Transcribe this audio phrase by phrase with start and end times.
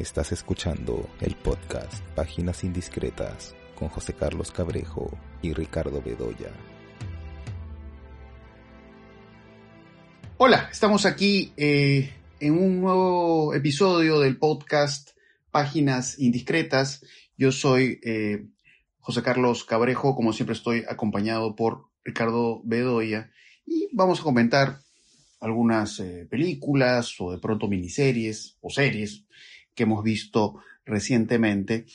[0.00, 5.10] Estás escuchando el podcast Páginas Indiscretas con José Carlos Cabrejo
[5.42, 6.50] y Ricardo Bedoya.
[10.38, 15.10] Hola, estamos aquí eh, en un nuevo episodio del podcast
[15.50, 17.04] Páginas Indiscretas.
[17.36, 18.46] Yo soy eh,
[19.00, 23.30] José Carlos Cabrejo, como siempre estoy acompañado por Ricardo Bedoya
[23.66, 24.80] y vamos a comentar
[25.40, 29.26] algunas eh, películas o de pronto miniseries o series
[29.80, 31.86] que hemos visto recientemente.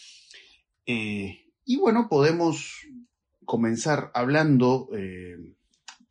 [0.87, 2.81] Eh, y bueno, podemos
[3.45, 5.37] comenzar hablando eh,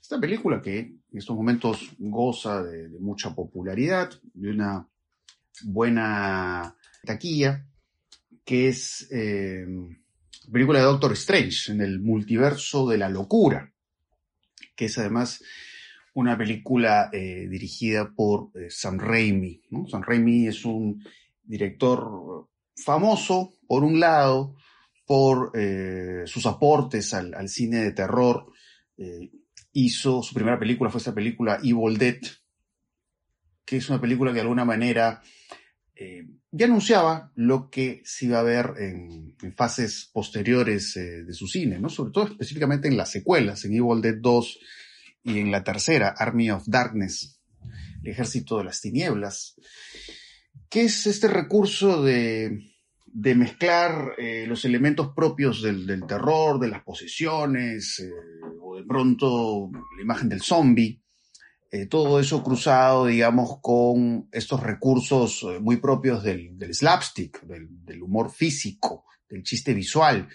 [0.01, 4.89] esta película que en estos momentos goza de, mucha popularidad, de una
[5.65, 7.67] buena taquilla,
[8.45, 9.67] que es eh,
[10.53, 13.73] película de Doctor Strange en el multiverso de la locura,
[14.77, 15.43] que es además
[16.15, 19.61] una película eh, dirigida por eh, Sam Raimi.
[19.71, 19.89] ¿no?
[19.89, 21.05] Sam Raimi es un
[21.45, 24.57] director famoso, por un lado,
[25.07, 28.53] por eh, sus aportes al, cine de terror.
[28.97, 29.31] Eh,
[29.73, 32.21] hizo su primera película, fue esta película Evil Dead,
[33.65, 35.23] que es una película que de alguna manera
[35.95, 41.79] eh, ya anunciaba lo que se iba a ver en, fases posteriores de su cine,
[41.79, 41.89] ¿no?
[41.89, 44.59] Sobre todo específicamente en las secuelas, en Evil Dead 2
[45.25, 47.41] y en la tercera, Army of Darkness,
[48.03, 49.57] el ejército de las tinieblas,
[50.75, 52.73] que es este recurso de,
[53.07, 58.11] de mezclar eh, los elementos propios del, terror, de las posesiones, eh,
[58.61, 61.01] o de pronto la imagen del zombie,
[61.71, 69.05] eh, todo eso cruzado, digamos, con estos recursos muy propios del, slapstick, del, humor físico,
[69.29, 70.29] del chiste visual.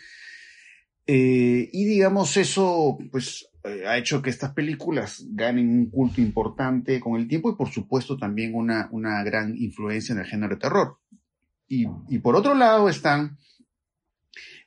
[1.11, 3.49] Eh, y digamos, eso pues
[3.88, 8.15] ha hecho que estas películas ganen un culto importante con el tiempo y por supuesto
[8.15, 10.99] también una, una gran influencia en el género de terror.
[11.67, 13.39] Y, y por otro lado están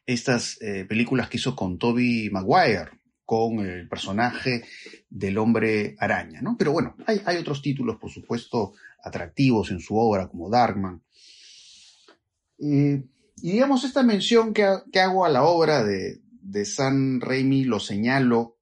[0.04, 2.90] estas eh, películas que hizo con Toby Maguire,
[3.24, 4.64] con el personaje
[5.08, 6.56] del hombre araña, ¿no?
[6.58, 8.72] Pero bueno, hay, hay, otros títulos, por supuesto,
[9.04, 11.04] atractivos en su obra, como Darkman.
[12.58, 13.04] Eh,
[13.36, 17.80] y digamos, esta mención que, que, hago a la obra de, de San Raimi lo
[17.80, 18.58] señalo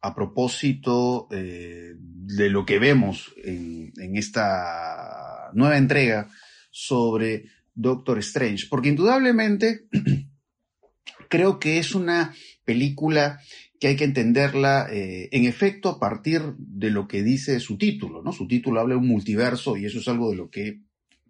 [0.00, 6.28] a propósito eh, de lo que vemos en, en esta nueva entrega
[6.70, 9.88] sobre Doctor Strange, porque indudablemente
[11.28, 12.34] creo que es una
[12.64, 13.40] película
[13.80, 18.22] que hay que entenderla eh, en efecto a partir de lo que dice su título,
[18.22, 18.32] ¿no?
[18.32, 20.80] Su título habla de un multiverso y eso es algo de lo que,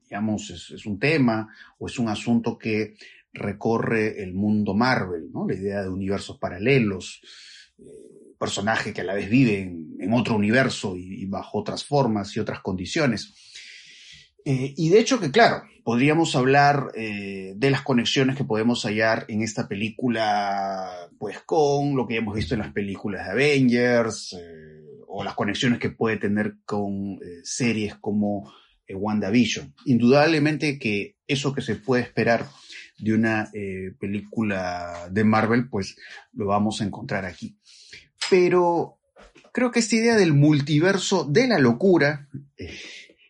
[0.02, 1.48] digamos, es, es un tema
[1.78, 2.94] o es un asunto que
[3.34, 5.46] recorre el mundo Marvel, ¿no?
[5.46, 7.20] La idea de universos paralelos,
[7.78, 7.82] eh,
[8.38, 12.60] personaje que a la vez vive en, otro universo y, bajo otras formas y otras
[12.60, 13.34] condiciones.
[14.44, 19.24] Eh, y de hecho que, claro, podríamos hablar eh, de las conexiones que podemos hallar
[19.28, 24.36] en esta película, pues con lo que hemos visto en las películas de Avengers,
[25.08, 28.52] o las conexiones que puede tener con series como
[28.88, 29.74] WandaVision.
[29.86, 32.46] Indudablemente que eso que se puede esperar
[32.98, 35.96] de una eh, película de Marvel, pues
[36.32, 37.56] lo vamos a encontrar aquí.
[38.30, 38.98] Pero
[39.52, 42.74] creo que esta idea del multiverso de la locura, eh,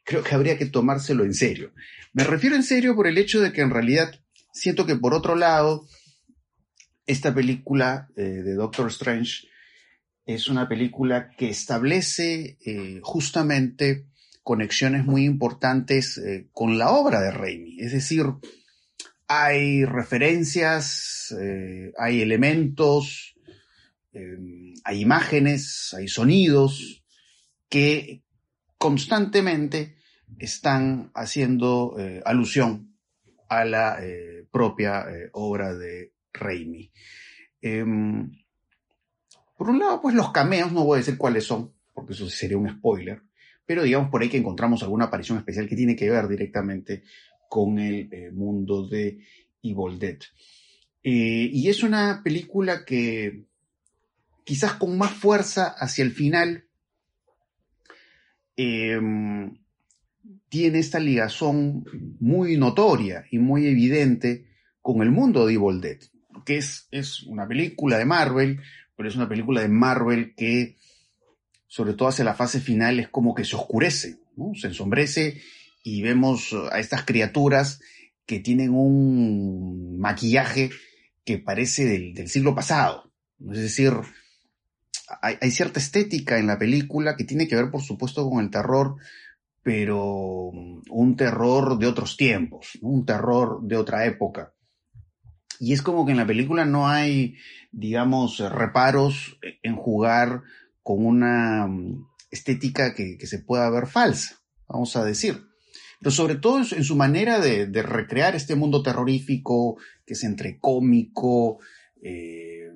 [0.05, 1.73] creo que habría que tomárselo en serio.
[2.13, 4.21] Me refiero en serio por el hecho de que en realidad
[4.53, 5.87] siento que por otro lado,
[7.07, 9.49] esta película eh, de Doctor Strange
[10.27, 12.57] es una película que establece
[13.03, 14.07] justamente
[14.43, 16.19] conexiones muy importantes
[16.51, 17.79] con la obra de Raimi.
[17.81, 18.25] Es decir,
[19.27, 23.35] hay referencias, eh, hay elementos,
[24.15, 27.05] eh, hay imágenes, hay sonidos
[27.69, 28.23] que
[28.79, 29.97] constantemente
[30.39, 32.97] están haciendo eh, alusión
[33.49, 36.93] a la eh, propia obra de Raimi.
[37.61, 38.31] Em,
[39.56, 42.59] por un lado, pues los cameos, no voy a decir cuáles son, porque eso sería
[42.59, 43.23] un spoiler,
[43.67, 47.03] pero digamos por ahí que encontramos alguna aparición especial que tiene que ver directamente
[47.55, 49.21] con el eh, mundo de
[49.62, 50.19] Evil Dead.
[51.05, 53.45] Eh, y es una película que
[54.43, 56.65] quizás con más fuerza hacia el final
[58.56, 59.01] eh,
[60.49, 61.85] tiene esta ligazón
[62.19, 64.49] muy notoria y muy evidente
[64.83, 65.99] con el mundo de Evil Dead,
[66.45, 68.62] que es, es una película de Marvel,
[68.97, 70.77] pero es una película de Marvel que,
[71.69, 74.57] sobre todo hacia la fase final, es como que se oscurece, ¿no?
[74.57, 75.41] se ensombrece
[75.85, 77.79] y vemos a estas criaturas
[78.27, 80.71] que tienen un maquillaje
[81.25, 83.13] que parece del, del siglo pasado.
[83.53, 83.93] Es decir,
[85.23, 88.51] hay, hay, cierta estética en la película que tiene que ver, por supuesto, con el
[88.51, 88.97] terror,
[89.63, 94.53] pero un terror de otros tiempos, un terror de otra época.
[95.61, 97.37] Y es como que en la película no hay,
[97.73, 100.43] digamos, reparos en jugar
[100.83, 101.69] con una
[102.31, 105.43] estética que, se pueda ver falsa, vamos a decir.
[106.05, 111.61] Pero sobre todo en su manera de, recrear este mundo terrorífico, que es entre cómico,
[112.03, 112.69] eh,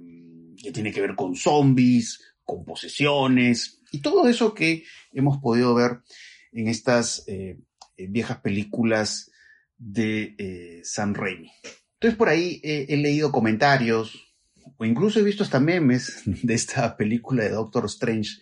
[0.57, 6.01] que tiene que ver con zombies, con posesiones, y todo eso que hemos podido ver
[6.53, 7.59] en estas eh,
[7.99, 9.31] viejas películas
[9.77, 11.51] de eh, Sam Raimi.
[11.97, 14.35] Entonces por ahí he leído comentarios,
[14.79, 18.39] o incluso he visto hasta memes de esta película de Doctor Strange,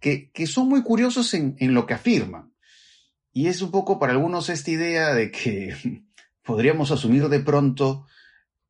[0.00, 2.53] que, son muy curiosos en lo que afirman.
[3.34, 5.74] Y es un poco para algunos esta idea de que
[6.44, 8.06] podríamos asumir de pronto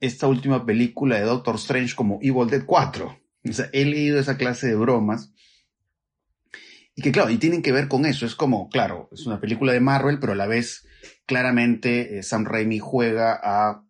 [0.01, 3.21] esta última película de Doctor Strange como Evil Dead 4.
[3.47, 5.33] O sea, he leído esa clase de bromas.
[6.97, 8.25] Y que claro, y tienen que ver con eso.
[8.25, 10.87] Es como, claro, es una película de Marvel, pero a la vez
[11.27, 13.85] claramente eh, Sam Raimi juega a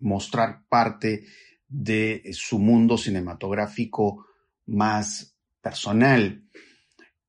[0.00, 1.26] mostrar parte
[1.68, 4.26] de su mundo cinematográfico
[4.64, 6.42] más personal.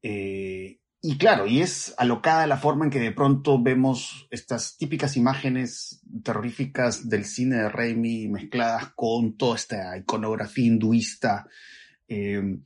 [0.01, 5.15] Eh, y claro, y es alocada la forma en que de pronto vemos estas típicas
[5.15, 11.47] imágenes terroríficas del cine de Raimi mezcladas con toda esta iconografía hinduista.
[12.07, 12.59] Eh,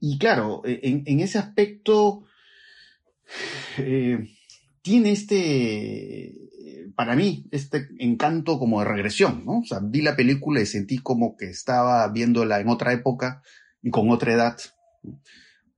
[0.00, 2.24] y claro, e, en, ese aspecto
[3.78, 4.28] eh,
[4.82, 6.34] tiene este,
[6.94, 9.60] para mí, este encanto como de regresión, ¿no?
[9.60, 13.42] O sea, vi la película y sentí como que estaba viéndola en otra época
[13.82, 14.58] y con otra edad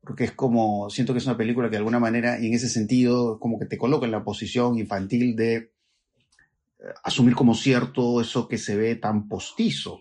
[0.05, 2.69] porque es como, siento que es una película que de alguna manera, y en ese
[2.69, 5.71] sentido, como que te coloca en la posición infantil de eh,
[7.03, 10.01] asumir como cierto eso que se ve tan postizo,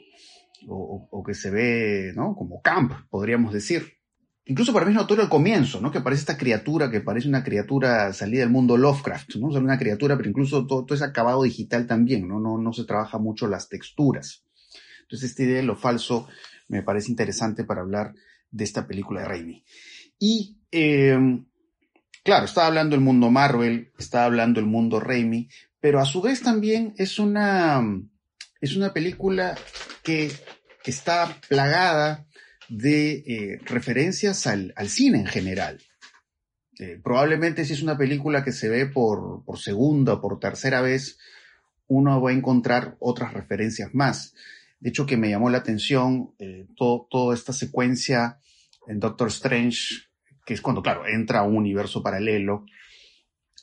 [0.68, 2.36] o, que se ve, ¿no?
[2.36, 3.98] Como camp, podríamos decir.
[4.46, 5.92] Incluso para mí es notorio el comienzo, ¿no?
[5.92, 9.48] Que parece esta criatura, que parece una criatura salida del mundo Lovecraft, ¿no?
[9.48, 12.40] O una criatura, pero incluso todo, todo es acabado digital también, ¿no?
[12.40, 12.58] ¿no?
[12.58, 14.46] No se trabaja mucho las texturas.
[15.02, 16.28] Entonces, esta idea de lo falso
[16.68, 18.14] me parece interesante para hablar
[18.52, 19.64] de esta película de Raimi.
[20.20, 21.46] Y, em,
[22.24, 25.50] claro, está hablando el mundo Marvel, está hablando el mundo Raimi,
[25.80, 27.84] pero a su vez también es una,
[28.62, 29.58] es una película
[30.02, 30.32] que,
[30.86, 32.26] está plagada
[32.68, 35.82] de eh, referencias al, cine en general.
[36.80, 41.18] Eh, probablemente si es una película que se ve por, segunda o por tercera vez,
[41.88, 44.34] uno va a encontrar otras referencias más.
[44.80, 48.40] De hecho, que me llamó la atención eh, toda esta secuencia
[48.88, 50.04] en Doctor Strange,
[50.46, 52.66] que es cuando, claro, entra un universo paralelo,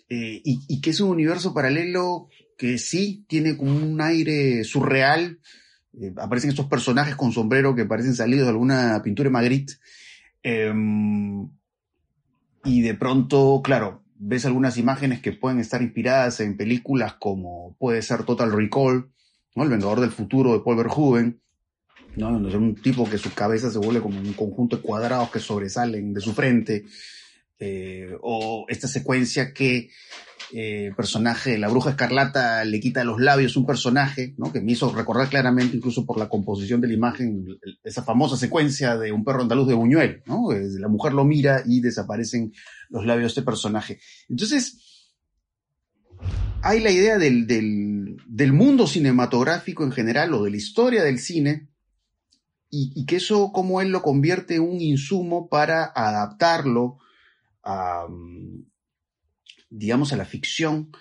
[0.09, 2.29] eh, y, que es un universo paralelo
[2.59, 5.39] que sí tiene como un aire surreal.
[6.01, 9.75] Eh, aparecen estos personajes con sombrero que parecen salidos de alguna pintura de Magritte.
[10.43, 11.49] Em,
[12.65, 18.03] y de pronto, claro, ves algunas imágenes que pueden estar inspiradas en películas como puede
[18.03, 19.11] ser Total Recall,
[19.55, 19.63] ¿no?
[19.63, 21.41] El Vengador del Futuro de Paul Verhoeven,
[22.17, 22.49] ¿no?
[22.49, 26.13] Es un tipo que su cabeza se vuelve como un conjunto de cuadrados que sobresalen
[26.13, 26.85] de su frente.
[27.59, 29.91] Eh, o esta secuencia que
[30.53, 34.53] el eh, personaje, la bruja escarlata, le quita los labios un personaje, ¿no?
[34.53, 37.47] Que me hizo recordar claramente, incluso por la composición de la imagen,
[37.85, 40.49] esa famosa secuencia de un perro andaluz de Buñuel, ¿no?
[40.53, 42.53] La mujer lo mira y desaparecen
[42.89, 44.01] los labios de este personaje.
[44.29, 45.13] Entonces,
[46.63, 51.70] hay la idea del, del mundo cinematográfico en general o de la historia del cine
[52.71, 56.99] y, que eso, como él lo convierte en un insumo para adaptarlo
[57.65, 58.65] a, mm,
[59.71, 60.93] digamos, a la ficción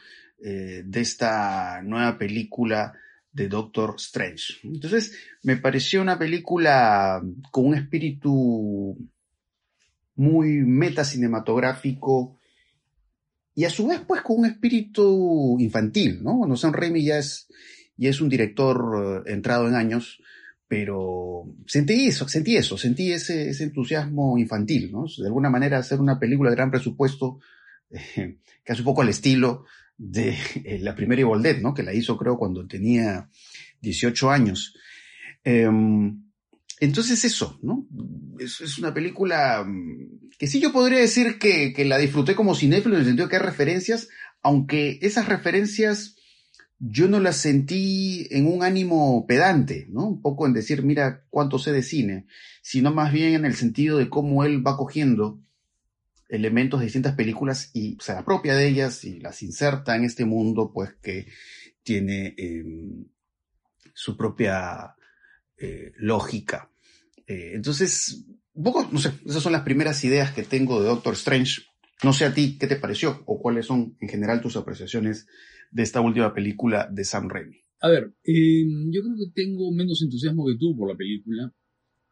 [0.44, 2.94] eh, de esta nueva película
[3.32, 4.56] de Doctor Strange.
[4.64, 7.22] Entonces, me pareció una película
[7.52, 8.98] con un espíritu
[10.16, 12.38] muy metacinematográfico
[13.54, 16.38] y a su vez, pues, con un espíritu infantil, ¿no?
[16.38, 17.48] Bueno, Sam Raimi ya es,
[17.98, 20.22] ya es un director eh, entrado en años,
[20.70, 25.06] pero sentí eso, sentí eso, sentí ese, ese entusiasmo infantil, ¿no?
[25.18, 27.40] De alguna manera hacer una película de gran presupuesto,
[27.90, 29.66] eh, hace un poco al estilo
[29.98, 31.74] de eh, la primera Evil Dead, ¿no?
[31.74, 33.28] Que la hizo creo cuando tenía
[33.82, 34.76] 18 años.
[35.44, 36.22] Em,
[36.80, 37.88] entonces eso, ¿no?
[38.38, 42.54] Es, es, una película mm, que sí yo podría decir que, que la disfruté como
[42.54, 44.08] cinéfilo en el sentido que hay referencias,
[44.44, 46.19] aunque esas referencias
[46.80, 50.08] yo no la sentí en un ánimo pedante, ¿no?
[50.08, 52.26] Un poco en decir, mira cuánto sé de cine,
[52.62, 55.42] sino más bien en el sentido de cómo él va cogiendo
[56.30, 60.72] elementos de distintas películas y se apropia de ellas y las inserta en este mundo,
[60.74, 61.28] pues que
[61.84, 63.06] tiene em,
[63.94, 64.96] su propia
[65.58, 66.72] eh, lógica.
[67.28, 71.14] Eh, entonces, un poco, no sé, esas son las primeras ideas que tengo de Doctor
[71.16, 71.64] Strange.
[72.04, 73.24] No sé a ti, ¿qué te pareció?
[73.26, 75.28] ¿O cuáles son en general tus apreciaciones
[75.72, 77.58] de esta última película de Sam Raimi?
[77.82, 81.54] A ver, eh, yo creo que tengo menos entusiasmo que tú por la película.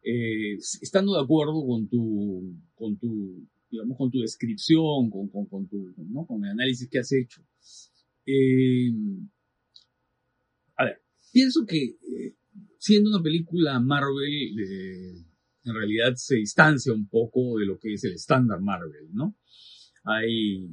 [0.02, 5.68] Eh, estando de acuerdo con tu, con tu, digamos, con tu descripción, con, con, con
[5.68, 6.26] tu, ¿no?
[6.26, 7.42] con el análisis que has hecho.
[8.24, 8.92] Eh,
[10.76, 12.36] a ver, pienso que eh,
[12.78, 15.24] siendo una película Marvel, eh,
[15.64, 19.36] en realidad se distancia un poco de lo que es el estándar Marvel, ¿no?
[20.04, 20.68] Hay,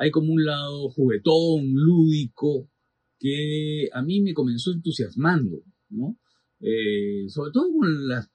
[0.00, 2.70] hay como un lado juguetón, lúdico,
[3.18, 6.16] que a mí me comenzó entusiasmando, ¿no?
[6.58, 8.30] Eh, sobre todo con las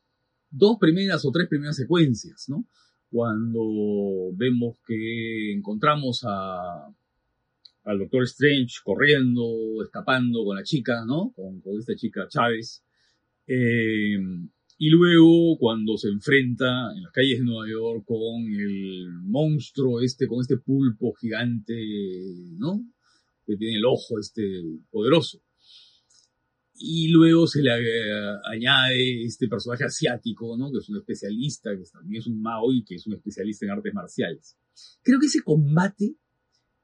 [0.52, 2.68] dos primeras o tres primeras secuencias, ¿no?
[3.10, 6.86] Cuando vemos que encontramos a,
[7.84, 11.34] al Doctor Strange corriendo, escapando con la chica, ¿no?
[11.36, 12.84] Con, esta chica Chávez.
[13.48, 14.20] Eh,
[14.78, 20.28] y luego cuando se enfrenta en las calles de Nueva York con el monstruo este,
[20.28, 21.74] con este pulpo gigante,
[22.58, 22.86] ¿no?
[23.46, 24.44] Que tiene el ojo este
[24.92, 25.42] poderoso.
[26.78, 30.70] Y luego se le añade este personaje asiático, ¿no?
[30.74, 33.72] Que es un especialista, que también es un Mao y que es un especialista en
[33.72, 34.58] artes marciales.
[35.02, 36.18] Creo que ese combate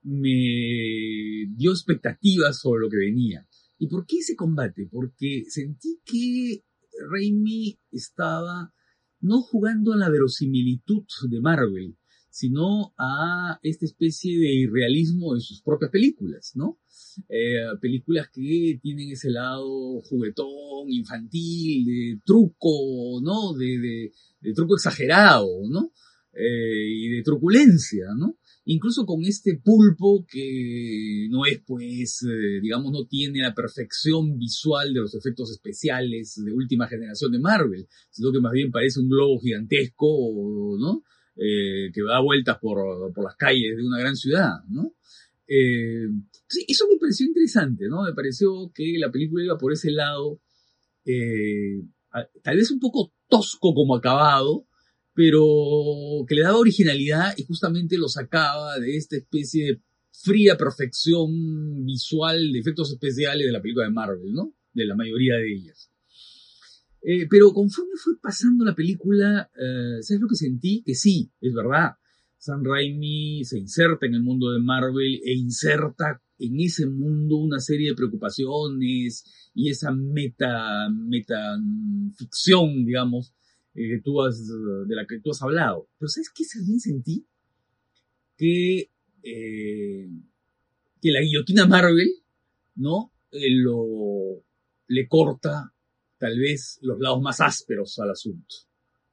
[0.03, 3.45] me dio expectativas sobre lo que venía.
[3.77, 4.87] ¿Y por qué ese combate?
[4.89, 6.63] Porque sentí que
[7.09, 8.73] Raimi estaba
[9.19, 11.95] no jugando a la verosimilitud de Marvel,
[12.29, 16.79] sino a esta especie de irrealismo de sus propias películas, ¿no?
[17.27, 23.53] Eh, películas que tienen ese lado juguetón, infantil, de truco, ¿no?
[23.53, 25.91] De, de, de truco exagerado, ¿no?
[26.33, 28.37] Eh, y de truculencia, ¿no?
[28.71, 34.93] Incluso con este pulpo que no es pues, eh, digamos, no tiene la perfección visual
[34.93, 39.09] de los efectos especiales de última generación de Marvel, sino que más bien parece un
[39.09, 40.07] globo gigantesco,
[40.79, 41.03] ¿no?
[41.35, 42.77] Eh, que da vueltas por,
[43.23, 44.93] las calles de una gran ciudad, ¿no?
[45.47, 46.07] Eh,
[46.47, 48.03] sí, eso me pareció interesante, ¿no?
[48.03, 50.39] Me pareció que la película iba por ese lado,
[52.43, 54.65] tal vez un poco tosco como acabado,
[55.13, 61.85] pero que le daba originalidad y justamente lo sacaba de esta especie de fría perfección
[61.85, 64.53] visual de efectos especiales de la película de Marvel, ¿no?
[64.73, 65.91] De la mayoría de ellas.
[67.01, 70.83] Eh, pero conforme fue pasando la película, eh, ¿sabes lo que sentí?
[70.85, 71.93] Que sí, es verdad.
[72.37, 77.59] Sam Raimi se inserta en el mundo de Marvel e inserta en ese mundo una
[77.59, 81.57] serie de preocupaciones y esa meta, meta
[82.15, 83.33] ficción, digamos,
[83.73, 85.89] eh, tú has, de la que tú has hablado.
[85.97, 87.25] Pero ¿sabes qué también sentí?
[88.37, 88.89] Que,
[89.23, 90.09] eh,
[91.01, 92.09] que la guillotina Marvel,
[92.75, 93.13] ¿no?
[93.31, 94.43] Eh, lo,
[94.87, 95.73] le corta
[96.17, 98.55] tal vez los lados más ásperos al asunto,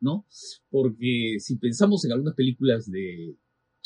[0.01, 0.27] ¿no?
[0.71, 3.37] Porque si pensamos en algunas películas de,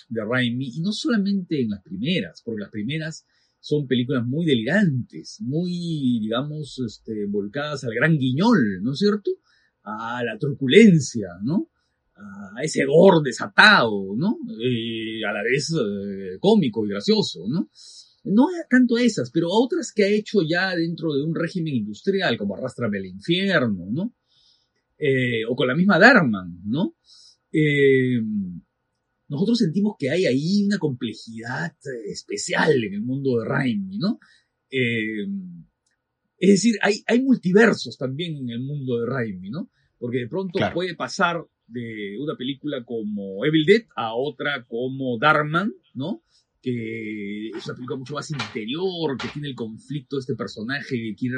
[0.09, 3.27] de Raimi, y no solamente en las primeras, porque las primeras
[3.61, 9.31] son películas muy delirantes, muy, digamos, este, volcadas al gran guiñol, ¿no es cierto?
[9.85, 11.69] A la truculencia, ¿no?
[12.15, 14.39] A ese gore desatado, ¿no?
[14.61, 17.69] Eh, a la vez eh, cómico y gracioso, ¿no?
[18.25, 22.37] No tanto esas, pero a otras que ha hecho ya dentro de un régimen industrial,
[22.37, 24.15] como Arrastrame al infierno, ¿no?
[24.99, 26.95] Eh, o con la misma Darman, ¿no?
[29.29, 34.19] nosotros sentimos que hay ahí una complejidad especial en el mundo de Raimi, ¿no?
[36.43, 39.71] Es decir, hay, hay multiversos también en el mundo de Raimi, ¿no?
[39.97, 45.73] Porque de pronto puede pasar de una película como Evil Dead a otra como Darkman,
[45.95, 46.25] ¿no?
[46.61, 51.15] que es una película mucho más interior, que tiene el conflicto de este personaje que
[51.17, 51.37] quiere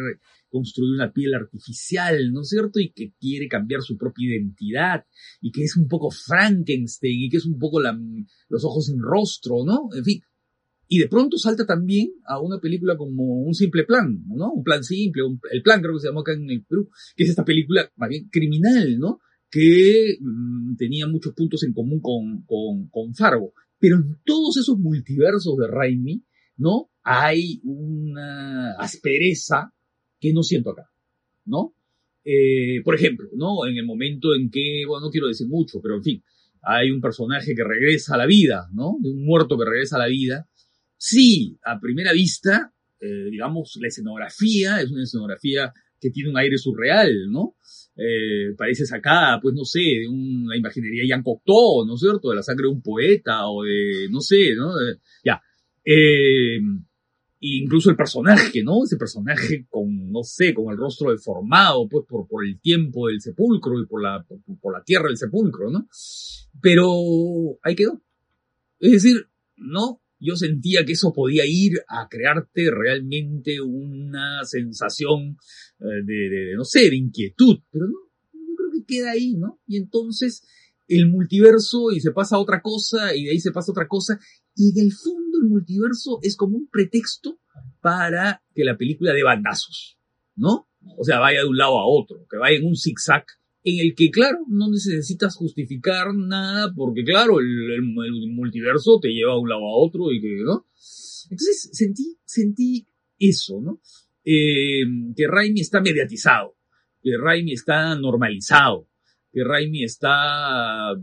[0.51, 2.79] construir una piel artificial, ¿no es cierto?
[2.79, 5.07] Y que quiere cambiar su propia identidad,
[5.41, 7.99] y que es un poco Frankenstein, y que es un poco la,
[8.51, 9.89] los ojos sin rostro, ¿no?
[9.97, 10.23] En fin,
[10.89, 14.53] y de pronto salta también a una película como Un Simple Plan, ¿no?
[14.53, 17.31] Un plan simple, el plan creo que se llamó acá en el Perú, que es
[17.31, 19.21] esta película más bien criminal, ¿no?
[19.51, 23.53] Que mm, tenía muchos puntos en común con, con, con Fargo.
[23.79, 26.25] Pero en todos esos multiversos de Raimi,
[26.57, 26.91] ¿no?
[27.03, 29.73] Hay una aspereza
[30.21, 30.91] que no siento acá,
[31.45, 31.75] ¿no?
[32.25, 33.67] Eh, por ejemplo, ¿no?
[33.67, 36.25] En el momento en que, bueno, no quiero decir mucho, pero en fin,
[36.63, 38.97] hay un personaje que regresa a la vida, ¿no?
[39.01, 40.49] De un muerto que regresa a la vida,
[40.97, 46.59] Sí, a primera vista, eh, digamos, la escenografía es una escenografía que tiene un aire
[46.59, 47.57] surreal, ¿no?
[47.97, 52.31] Eh, parece sacada, pues no sé, de una imaginería Jean Cocteau, ¿no es cierto?
[52.31, 54.73] De la sangre de un poeta o de, no sé, ¿no?
[55.25, 55.41] ya.
[55.85, 56.59] Eh,
[57.41, 58.85] incluso el personaje, ¿no?
[58.85, 63.81] Ese personaje con, no sé, con el rostro deformado, pues por, el tiempo del sepulcro
[63.81, 64.25] y por la,
[64.61, 65.87] por la tierra del sepulcro, ¿no?
[66.61, 68.01] Pero ahí quedó.
[68.79, 75.37] Es decir, no, yo sentía que eso podía ir a crearte realmente una sensación
[75.81, 77.99] eh, de, no sé, de inquietud, pero no,
[78.33, 79.61] yo creo que queda ahí, ¿no?
[79.67, 80.43] Y entonces
[80.89, 84.19] el multiverso y se pasa a otra cosa y de ahí se pasa otra cosa
[84.55, 87.39] y en el fondo el multiverso es como un pretexto
[87.81, 89.99] para que la película dé bandazos,
[90.35, 90.69] ¿no?
[90.99, 93.25] O sea, vaya de un lado a otro, que vaya en un zigzag
[93.65, 99.41] en el que, claro, no necesitas justificar nada, porque, claro, el, multiverso te lleva de
[99.41, 100.67] un lado a otro y que, ¿no?
[101.31, 102.87] Entonces sentí, sentí
[103.19, 103.81] eso, ¿no?
[104.23, 104.85] Eh,
[105.17, 106.57] que Raimi está mediatizado,
[107.03, 108.87] que Raimi está normalizado,
[109.33, 110.95] que Raimi está,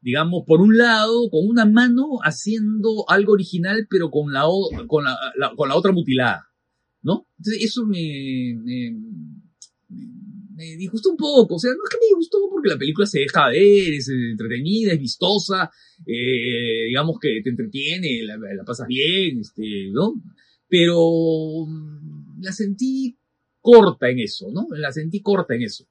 [0.00, 4.44] digamos, por un lado, con una mano haciendo algo original, pero con la,
[4.86, 5.16] con la,
[5.56, 6.46] con la otra mutilada,
[7.02, 7.26] ¿no?
[7.36, 8.96] Entonces eso me, me
[10.56, 11.56] me disgustó un poco.
[11.56, 14.92] O sea, no es que me disgustó porque la película se deja ver, es entretenida,
[14.92, 15.70] es vistosa,
[16.04, 20.14] eh, digamos que te entretiene, la, pasas bien, este, ¿no?
[20.68, 23.16] Pero mm, la sentí
[23.60, 24.66] corta en eso, ¿no?
[24.70, 25.86] La sentí corta en eso.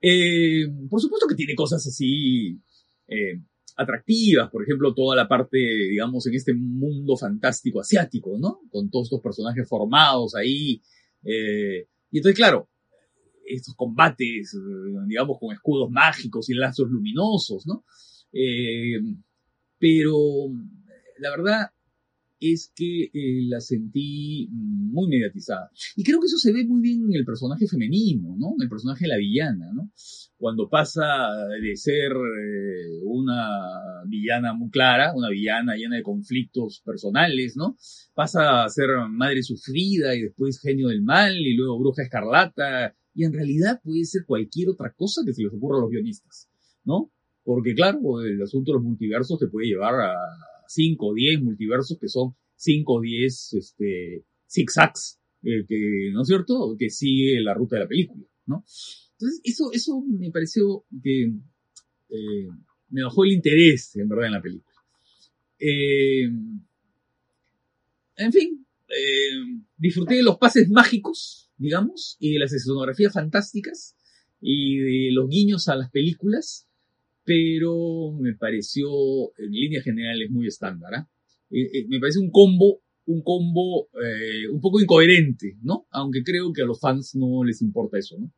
[0.00, 2.58] Eh, por supuesto que tiene cosas así
[3.06, 3.38] eh,
[3.76, 8.60] atractivas, por ejemplo, toda la parte, digamos, en este mundo fantástico asiático, ¿no?
[8.70, 10.82] Con todos estos personajes formados ahí.
[11.22, 12.71] y entonces, claro,
[13.46, 14.58] estos combates, eh,
[15.06, 17.84] digamos, con escudos mágicos y lazos luminosos, ¿no?
[18.32, 19.00] Eh,
[19.78, 20.16] pero
[21.18, 21.70] la verdad
[22.40, 25.70] es que eh, la sentí muy mediatizada.
[25.94, 28.54] Y creo que eso se ve muy bien en el personaje femenino, ¿no?
[28.58, 29.92] En el personaje de la villana, ¿no?
[30.36, 31.04] Cuando pasa
[31.60, 32.10] de ser
[33.04, 33.48] una
[34.08, 37.76] villana muy clara, una villana llena de conflictos personales, ¿no?
[38.12, 43.24] Pasa a ser madre sufrida y después genio del mal y luego bruja escarlata y
[43.24, 46.48] en realidad puede ser cualquier otra cosa que se les ocurra a los guionistas,
[46.84, 47.10] ¿no?
[47.44, 50.14] Porque claro, el asunto de los multiversos te puede llevar a
[50.68, 56.28] 5 o 10 multiversos que son 5 o 10 este, zigzags, eh, que, ¿no es
[56.28, 56.76] cierto?
[56.78, 58.64] Que sigue la ruta de la película, ¿no?
[59.12, 61.24] Entonces, eso, eso me pareció que
[62.10, 62.48] eh,
[62.90, 64.76] me bajó el interés, en verdad, en la película.
[65.58, 66.24] Eh,
[68.16, 68.66] en fin,
[69.76, 73.96] disfruté de los pases mágicos, digamos, y de las escenografías fantásticas
[74.40, 76.68] y de los guiños a las películas,
[77.24, 78.88] pero me pareció
[79.38, 80.94] en líneas generales muy estándar.
[80.94, 81.08] ¿ah?
[81.50, 85.86] Eh, eh, me parece un combo, un combo eh, un poco incoherente, ¿no?
[85.90, 88.32] Aunque creo que a los fans no les importa eso, ¿no?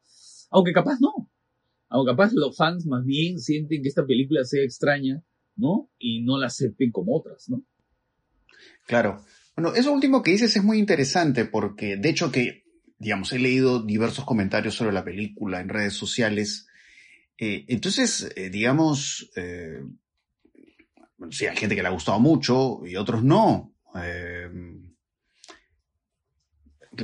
[0.50, 1.30] Aunque capaz no.
[1.88, 5.22] Aunque capaz los fans más bien sienten que esta película sea extraña,
[5.56, 5.90] ¿no?
[5.98, 7.64] Y no la acepten como otras, ¿no?
[8.86, 9.24] Claro.
[9.56, 12.63] Bueno, eso último que dices es muy interesante porque, de hecho, que
[12.98, 16.66] digamos, he leído diversos comentarios sobre la película en redes sociales.
[17.38, 19.82] Eh, entonces, eh, digamos, eh,
[21.30, 23.72] sí, hay gente que le ha gustado mucho y otros no.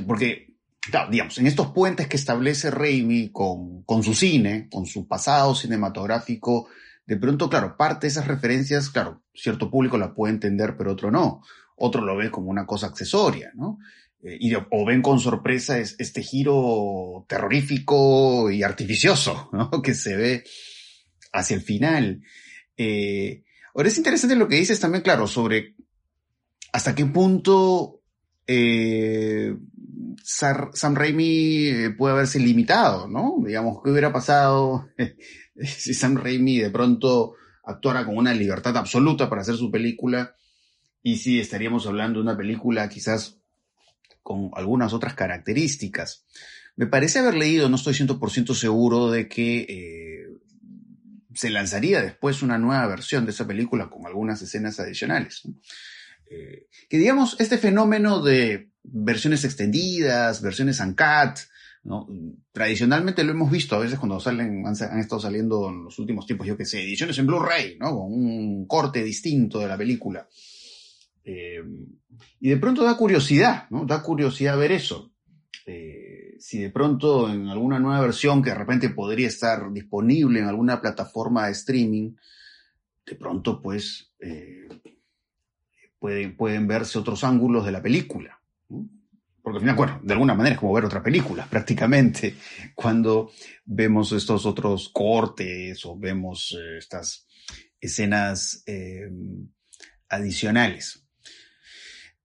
[0.07, 0.55] porque,
[1.09, 6.69] digamos, en estos puentes que establece Raimi con, con su cine, con su pasado cinematográfico,
[7.05, 11.11] de pronto, claro, parte de esas referencias, claro, cierto público la puede entender, pero otro
[11.11, 11.41] no.
[11.75, 13.79] Otro lo ve como una cosa accesoria, ¿no?
[14.23, 19.49] Eh, y, o ven con sorpresa este giro terrorífico y artificioso
[19.83, 20.43] que se ve
[21.33, 22.21] hacia el final.
[22.77, 25.75] Eh, ahora es interesante lo que dices también, claro, sobre
[26.71, 28.01] hasta qué punto
[28.47, 29.55] eh,
[30.23, 33.37] Sam Raimi puede haberse limitado, ¿no?
[33.45, 34.89] Digamos, ¿qué hubiera pasado
[35.55, 40.35] si Sam Raimi de pronto actuara con una libertad absoluta para hacer su película?
[41.03, 43.40] Y si estaríamos hablando de una película quizás
[44.23, 46.25] con algunas otras características.
[46.75, 50.41] Me parece haber leído, no estoy 100% seguro de que eh,
[51.33, 55.43] se lanzaría después una nueva versión de esa película con algunas escenas adicionales.
[56.29, 61.39] Eh, que digamos, este fenómeno de versiones extendidas, versiones uncut,
[61.83, 62.07] ¿no?
[62.51, 66.47] tradicionalmente lo hemos visto a veces cuando salen, han, estado saliendo en los últimos tiempos,
[66.47, 67.91] yo que sé, ediciones en Blu-ray, ¿no?
[67.91, 70.27] con un corte distinto de la película.
[71.23, 71.63] Eh,
[72.39, 73.67] y de pronto da curiosidad.
[73.69, 75.13] Da curiosidad ver eso.
[75.65, 80.47] Eh, si de pronto en alguna nueva versión que de repente podría estar disponible en
[80.47, 82.15] alguna plataforma de streaming,
[83.05, 84.67] de pronto pues eh,
[85.99, 88.39] pueden, pueden verse otros ángulos de la película.
[89.43, 92.35] Porque al final, de alguna manera es como ver otra película prácticamente
[92.75, 93.31] cuando
[93.65, 97.27] vemos estos otros cortes o vemos estas
[97.79, 98.63] escenas
[100.09, 101.01] adicionales.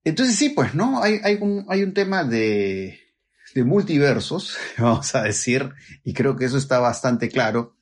[0.07, 1.03] Entonces sí, pues, ¿no?
[1.03, 3.01] Hay, hay, un, hay un tema de,
[3.57, 5.71] multiversos, vamos a decir,
[6.05, 7.77] y creo que eso está bastante claro.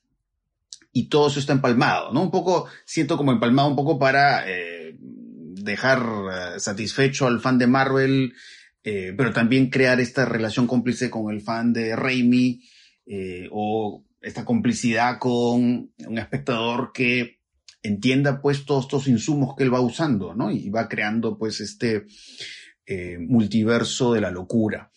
[0.91, 2.23] y todo eso está empalmado, ¿no?
[2.23, 5.99] Un poco, siento como empalmado un poco para eh, dejar
[6.33, 8.33] eh, satisfecho al fan de Marvel,
[8.85, 12.63] eh, pero también crear esta relación cómplice con el fan de Raimi,
[13.51, 17.34] o esta complicidad con un espectador que
[17.85, 20.51] entienda pues todos estos insumos que él va usando, ¿no?
[20.51, 22.07] Y va creando pues este
[23.20, 24.90] multiverso de la locura.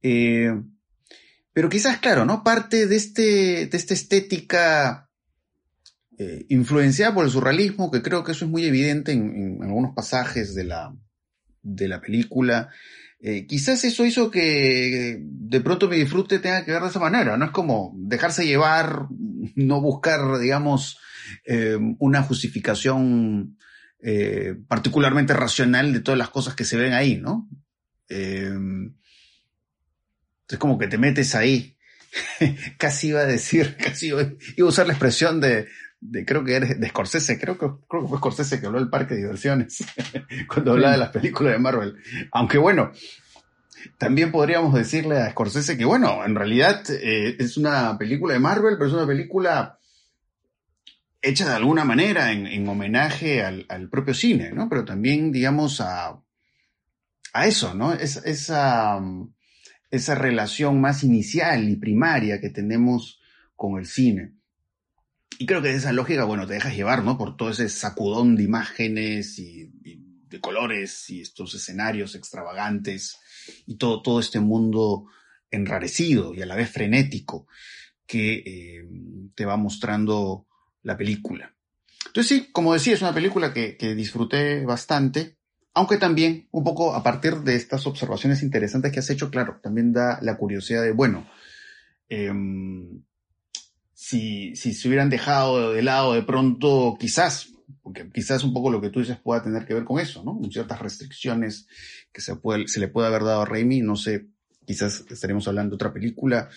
[0.00, 2.44] pero quizás, claro, ¿no?
[2.44, 5.06] Parte de, este, de esta estética
[6.18, 10.54] eh, influenciada por el surrealismo, que creo que eso es muy evidente en, algunos pasajes
[10.54, 10.96] de la,
[11.62, 12.70] de la película.
[13.20, 17.36] Eh, quizás eso hizo que de pronto mi disfrute tenga que ver de esa manera,
[17.36, 19.08] no es como dejarse llevar,
[19.56, 20.98] no buscar, digamos,
[21.44, 23.56] eh, una justificación
[24.68, 27.48] particularmente racional de todas las cosas que se ven ahí, ¿no?
[30.48, 31.76] es como que te metes ahí.
[32.78, 35.68] casi iba a decir, casi iba a usar la expresión de,
[36.26, 39.14] creo que eres de Scorsese, creo que, creo que fue Scorsese que habló del parque
[39.14, 39.84] de diversiones
[40.48, 41.96] cuando hablaba de las películas de Marvel.
[42.32, 42.92] Aunque bueno,
[43.98, 48.76] también podríamos decirle a Scorsese que bueno, en realidad eh, es una película de Marvel,
[48.76, 49.78] pero es una película
[51.22, 54.68] hecha de alguna manera en, homenaje al, propio cine, ¿no?
[54.68, 56.22] Pero también, digamos, a,
[57.32, 57.92] a eso, ¿no?
[57.92, 59.00] Es, esa,
[59.90, 63.20] esa relación más inicial y primaria que tenemos
[63.54, 64.34] con el cine.
[65.38, 67.18] Y creo que esa lógica, bueno, te dejas llevar, ¿no?
[67.18, 69.70] Por todo ese sacudón de imágenes y,
[70.28, 73.16] de colores y estos escenarios extravagantes
[73.66, 75.06] y todo, todo este mundo
[75.50, 77.46] enrarecido y a la vez frenético
[78.06, 78.88] que eh,
[79.34, 80.46] te va mostrando
[80.86, 81.52] la película.
[82.06, 85.36] Entonces sí, como decía, es una película que, disfruté bastante,
[85.74, 89.92] aunque también un poco a partir de estas observaciones interesantes que has hecho, claro, también
[89.92, 91.28] da la curiosidad de, bueno,
[92.08, 93.02] em,
[93.92, 97.48] si, si se hubieran dejado de lado de pronto, quizás,
[97.82, 100.38] porque quizás un poco lo que tú dices pueda tener que ver con eso, ¿no?
[100.38, 101.66] Con ciertas restricciones
[102.12, 104.28] que se, puede, se le puede haber dado a Raimi, no sé,
[104.64, 106.48] quizás estaremos hablando de otra película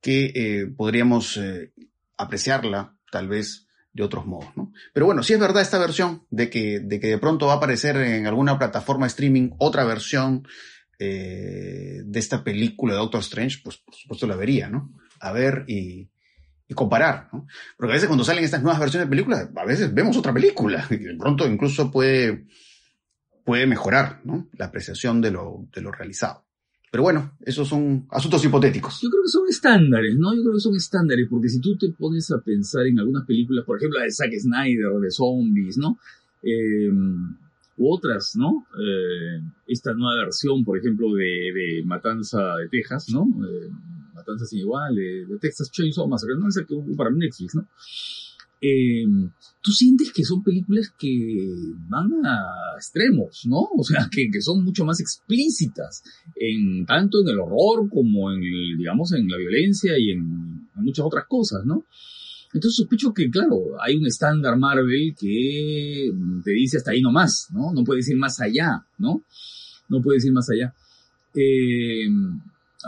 [0.00, 1.72] que eh, podríamos eh,
[2.16, 4.72] apreciarla tal vez de otros modos, ¿no?
[4.92, 7.56] Pero bueno, si es verdad esta versión de que, de que de pronto va a
[7.58, 10.48] aparecer en alguna plataforma de streaming otra versión
[10.98, 14.92] eh, de esta película de Doctor Strange, pues por supuesto la vería, ¿no?
[15.20, 16.10] A ver y,
[16.66, 17.46] y comparar, ¿no?
[17.76, 20.84] Porque a veces cuando salen estas nuevas versiones de películas, a veces vemos otra película
[20.90, 22.46] y de pronto incluso puede,
[23.44, 24.48] puede mejorar, ¿no?
[24.54, 26.43] La apreciación de lo, de lo realizado.
[26.94, 29.00] Pero bueno, esos son asuntos hipotéticos.
[29.02, 30.32] Yo creo que son estándares, ¿no?
[30.32, 33.64] Yo creo que son estándares, porque si tú te pones a pensar en algunas películas,
[33.64, 35.98] por ejemplo la de Zack Snyder, de zombies, ¿no?
[36.44, 36.88] Eh,
[37.78, 38.68] u otras, ¿no?
[38.78, 43.26] Eh, esta nueva versión, por ejemplo, de, de Matanza de Texas, ¿no?
[43.44, 43.70] Eh,
[44.14, 47.66] Matanza sin igual, de, Texas Chainsaw Massacre, no es el que para Netflix, ¿no?
[48.66, 49.04] Eh,
[49.60, 51.52] tú sientes que son películas que
[51.86, 53.68] van a extremos, ¿no?
[53.76, 56.02] O sea, que, que, son mucho más explícitas,
[56.34, 61.04] en, tanto en el horror como en, digamos, en la violencia y en, en muchas
[61.04, 61.84] otras cosas, ¿no?
[62.54, 66.10] Entonces sospecho que, claro, hay un estándar Marvel que
[66.42, 67.70] te dice hasta ahí nomás, ¿no?
[67.74, 69.24] No puedes ir más allá, ¿no?
[69.90, 70.72] No puedes ir más allá.
[71.34, 72.08] Eh,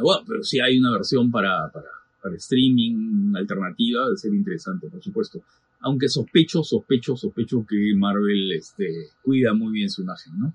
[0.01, 1.89] bueno, pero sí hay una versión para, para,
[2.23, 5.43] para streaming alternativa, de ser interesante, por supuesto.
[5.81, 8.87] Aunque sospecho, sospecho, sospecho que Marvel este,
[9.23, 10.55] cuida muy bien su imagen, ¿no?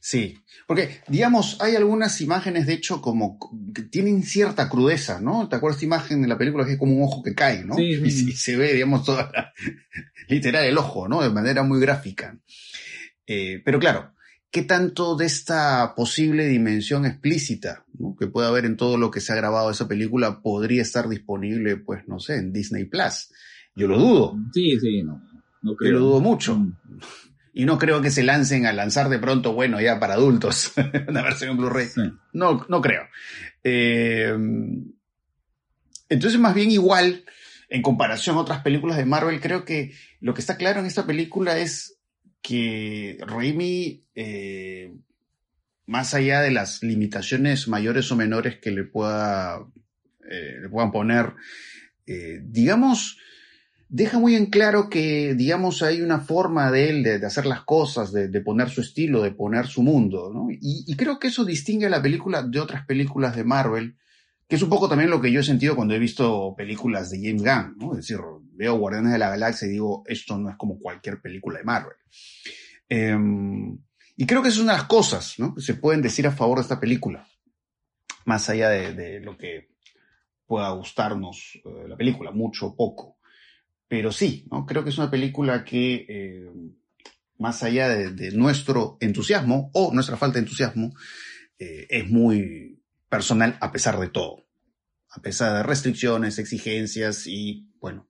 [0.00, 3.38] Sí, porque digamos, hay algunas imágenes, de hecho, como
[3.74, 5.48] que tienen cierta crudeza, ¿no?
[5.48, 7.74] ¿Te acuerdas esta imagen de la película que es como un ojo que cae, ¿no?
[7.74, 9.52] Sí, Y, se ve, digamos, toda la,
[10.28, 11.22] literal el ojo, ¿no?
[11.22, 12.38] De manera muy gráfica.
[13.26, 14.12] Eh, pero claro,
[14.50, 18.14] ¿qué tanto de esta posible dimensión explícita ¿no?
[18.18, 21.08] que puede haber en todo lo que se ha grabado de esa película podría estar
[21.08, 23.30] disponible, pues, no sé, en Disney Plus?
[23.76, 24.38] Yo lo dudo.
[24.52, 25.22] Sí, sí, no.
[25.62, 25.92] no creo.
[25.92, 26.56] Yo lo dudo mucho.
[26.56, 26.76] Mm.
[27.56, 30.72] Y no creo que se lancen a lanzar de pronto, bueno, ya para adultos,
[31.08, 31.86] una versión en Blu-ray.
[32.32, 33.04] No, no creo.
[33.62, 34.36] Eh,
[36.08, 37.24] entonces, más bien igual,
[37.68, 41.06] en comparación a otras películas de Marvel, creo que lo que está claro en esta
[41.06, 41.96] película es
[42.42, 44.92] que Raimi, eh,
[45.86, 49.64] más allá de las limitaciones mayores o menores que le, pueda,
[50.28, 51.34] eh, le puedan poner,
[52.04, 53.18] digamos,
[53.94, 58.12] deja muy en claro que, digamos, hay una forma de él de, hacer las cosas,
[58.12, 60.48] de, poner su estilo, de poner su mundo, ¿no?
[60.50, 63.96] Y, creo que eso distingue a la película de otras películas de Marvel,
[64.48, 67.18] que es un poco también lo que yo he sentido cuando he visto películas de
[67.18, 67.92] James Gunn, ¿no?
[67.92, 68.18] Es decir,
[68.54, 71.96] veo Guardianes de la Galaxia y digo, esto no es como cualquier película de Marvel.
[72.88, 73.78] Em,
[74.16, 75.54] y creo que eso es una de las cosas, ¿no?
[75.54, 77.28] Que se pueden decir a favor de esta película,
[78.24, 79.68] más allá de, lo que
[80.46, 83.13] pueda gustarnos eh, la película, mucho o poco.
[83.88, 84.66] Pero sí, ¿no?
[84.66, 86.50] creo que es una película que, eh,
[87.38, 90.94] más allá de, nuestro entusiasmo o nuestra falta de entusiasmo,
[91.58, 94.46] eh, es muy personal a pesar de todo,
[95.10, 98.08] a pesar de restricciones, exigencias y, bueno,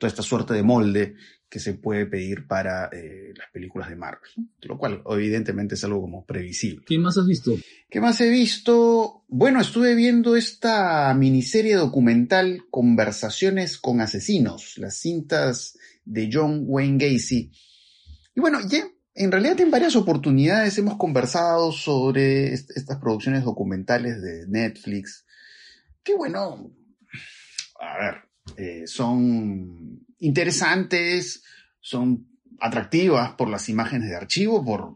[0.00, 1.14] toda esta suerte de molde
[1.46, 4.30] que se puede pedir para eh, las películas de Marvel,
[4.62, 6.86] lo cual evidentemente es algo como previsible.
[6.86, 7.54] ¿Qué más has visto?
[7.90, 9.24] ¿Qué más he visto?
[9.28, 17.52] Bueno, estuve viendo esta miniserie documental Conversaciones con Asesinos, las cintas de John Wayne Gacy.
[18.34, 24.46] Y bueno, ya en realidad en varias oportunidades hemos conversado sobre estas producciones documentales de
[24.48, 25.26] Netflix,
[26.02, 26.72] que bueno,
[27.78, 31.42] a ver, eh, son interesantes,
[31.80, 32.28] son
[32.60, 34.94] atractivas por las imágenes de archivo, por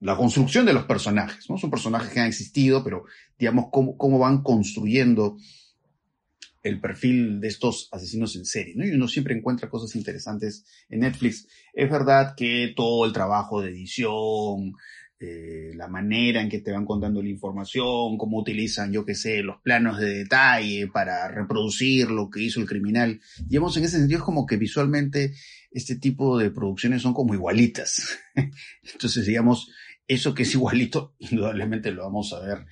[0.00, 1.56] la construcción de los personajes, ¿no?
[1.56, 3.04] Son personajes que han existido, pero
[3.38, 5.36] digamos cómo, cómo van construyendo
[6.62, 8.84] el perfil de estos asesinos en serie, ¿no?
[8.84, 11.46] Y uno siempre encuentra cosas interesantes en Netflix.
[11.72, 14.74] Es verdad que todo el trabajo de edición,
[15.18, 19.42] eh, la manera en que te van contando la información, cómo utilizan, yo qué sé,
[19.42, 23.20] los planos de detalle para reproducir lo que hizo el criminal.
[23.46, 25.34] Digamos, en ese sentido es como que visualmente
[25.70, 28.18] este tipo de producciones son como igualitas.
[28.92, 29.70] Entonces, digamos,
[30.06, 32.66] eso que es igualito, indudablemente lo vamos a ver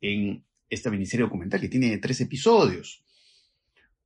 [0.00, 3.04] en esta miniserie documental que tiene tres episodios.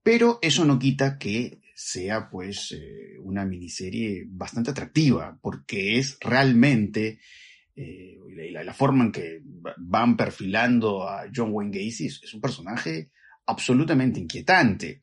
[0.03, 7.21] Pero eso no quita que sea pues eh, una miniserie bastante atractiva, porque es realmente
[7.77, 8.19] eh,
[8.53, 9.43] la, forma en que
[9.79, 13.11] van perfilando a John Wayne Gacy es, un personaje
[13.47, 15.03] absolutamente inquietante.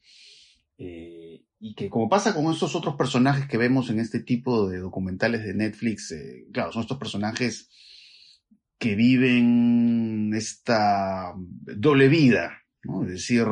[0.77, 4.79] Eh, y que como pasa con estos otros personajes que vemos en este tipo de
[4.79, 7.69] documentales de Netflix, eh, claro, son estos personajes
[8.79, 13.03] que viven esta doble vida, ¿no?
[13.03, 13.45] Es decir,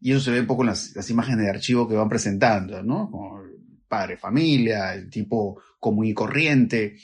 [0.00, 2.80] y eso se ve un poco en las, las imágenes de archivo que van presentando,
[2.84, 3.10] ¿no?
[3.10, 6.96] Como el padre familia, el tipo común y corriente,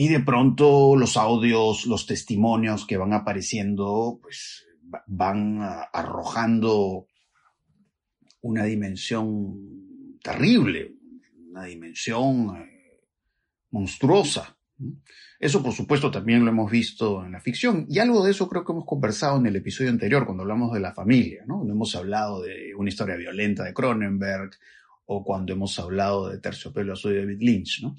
[0.00, 4.64] y de pronto los audios, los testimonios que van apareciendo, pues
[5.06, 7.06] van arrojando
[8.40, 10.94] una dimensión terrible,
[11.50, 13.02] una dimensión eh,
[13.72, 14.56] monstruosa.
[15.38, 17.84] Eso, por supuesto, también lo hemos visto en la ficción.
[17.90, 20.80] Y algo de eso creo que hemos conversado en el episodio anterior, cuando hablamos de
[20.80, 21.56] la familia, ¿no?
[21.56, 24.52] Cuando hemos hablado de una historia violenta de Cronenberg,
[25.04, 27.98] o cuando hemos hablado de Terciopelo Azul de David Lynch, ¿no?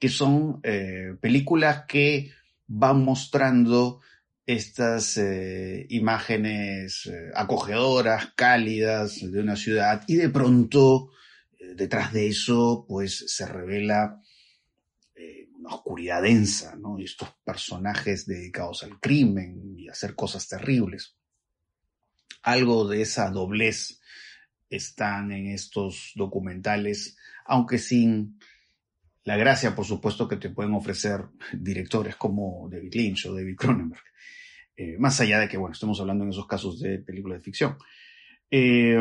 [0.00, 2.32] Que son eh, películas que
[2.66, 4.00] van mostrando
[4.46, 11.10] estas eh, imágenes eh, acogedoras, cálidas de una ciudad y de pronto
[11.76, 14.20] detrás de eso pues se revela
[15.58, 16.98] una oscuridad densa, ¿no?
[16.98, 21.16] Y estos personajes dedicados al crimen y hacer cosas terribles.
[22.42, 24.00] Algo de esa doblez
[24.70, 28.39] están en estos documentales, aunque sin
[29.24, 34.02] la gracia, por supuesto, que te pueden ofrecer directores como David Lynch o David Cronenberg.
[34.76, 37.76] Eh, más allá de que, bueno, estemos hablando en esos casos de películas de ficción.
[38.50, 38.96] Eh,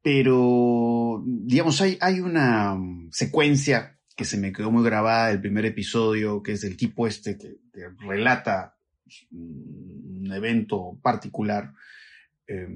[0.00, 2.78] pero, digamos, hay, hay una
[3.10, 7.36] secuencia que se me quedó muy grabada del primer episodio, que es del tipo este
[7.36, 7.56] que,
[8.06, 8.76] relata
[9.32, 11.72] un evento particular
[12.46, 12.68] eh,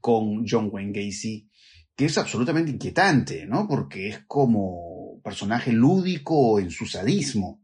[0.00, 1.48] con John Wayne Gacy,
[1.96, 3.66] que es absolutamente inquietante, ¿no?
[3.66, 4.89] Porque es como
[5.22, 7.62] personaje lúdico en su sadismo.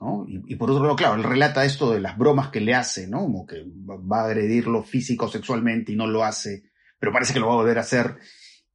[0.00, 0.26] ¿no?
[0.28, 3.20] Y, por otro lado, claro, él relata esto de las bromas que le hace, ¿no?
[3.20, 6.64] Como que va a agredirlo físico sexualmente y no lo hace,
[6.98, 8.16] pero parece que lo va a volver a hacer.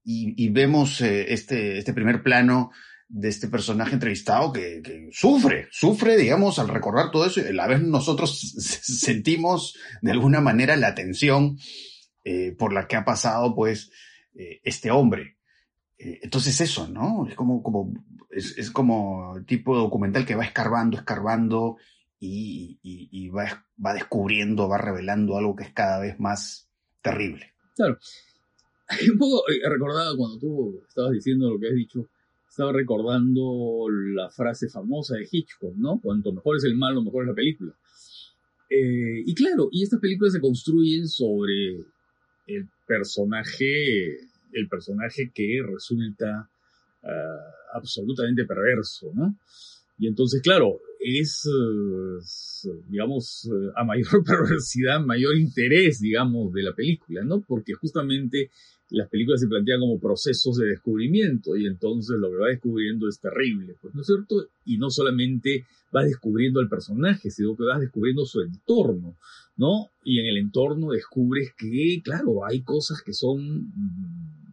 [0.03, 2.71] Y, vemos eh, este, este primer plano
[3.09, 7.67] de este personaje entrevistado que, sufre, sufre, digamos, al recordar todo eso, y a la
[7.67, 8.39] vez nosotros
[8.81, 11.57] sentimos de alguna manera la tensión
[12.23, 13.91] eh, por la que ha pasado, pues,
[14.35, 15.38] eh, este hombre.
[15.99, 17.27] Eh, entonces eso, ¿no?
[17.27, 17.93] Es como, como,
[18.29, 21.77] es, es como tipo documental que va escarbando, escarbando
[22.19, 26.69] y, y, va, va, descubriendo, va revelando algo que es cada vez más
[27.01, 27.53] terrible.
[27.75, 27.97] Claro.
[29.11, 32.09] Un poco eh, recordado cuando tú estabas diciendo lo que has dicho,
[32.49, 35.99] estaba recordando la frase famosa de Hitchcock, ¿no?
[36.01, 37.73] Cuanto mejor es el malo, mejor es la película.
[38.69, 41.77] Eh, y claro, y estas películas se construyen sobre
[42.47, 44.17] el personaje
[44.53, 46.49] el personaje que resulta
[47.03, 49.37] ah, absolutamente perverso, ¿no?
[49.97, 51.43] Y entonces, claro, es,
[52.87, 57.41] digamos, a mayor perversidad, mayor interés, digamos, de la película, ¿no?
[57.41, 58.49] Porque justamente
[58.91, 63.19] las películas se plantean como procesos de descubrimiento y entonces lo que va descubriendo es
[63.19, 64.47] terrible, pues, ¿no es cierto?
[64.65, 69.15] Y no solamente va descubriendo al personaje, sino que vas descubriendo su entorno,
[69.57, 69.89] ¿no?
[70.03, 73.71] Y en el entorno descubres que, claro, hay cosas que son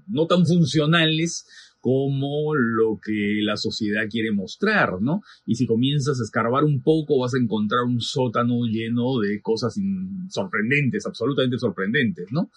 [0.06, 1.46] no tan funcionales
[1.80, 5.22] como lo que la sociedad quiere mostrar, ¿no?
[5.44, 9.78] Y si comienzas a escarbar un poco vas a encontrar un sótano lleno de cosas
[10.28, 12.50] sorprendentes, absolutamente sorprendentes, ¿no?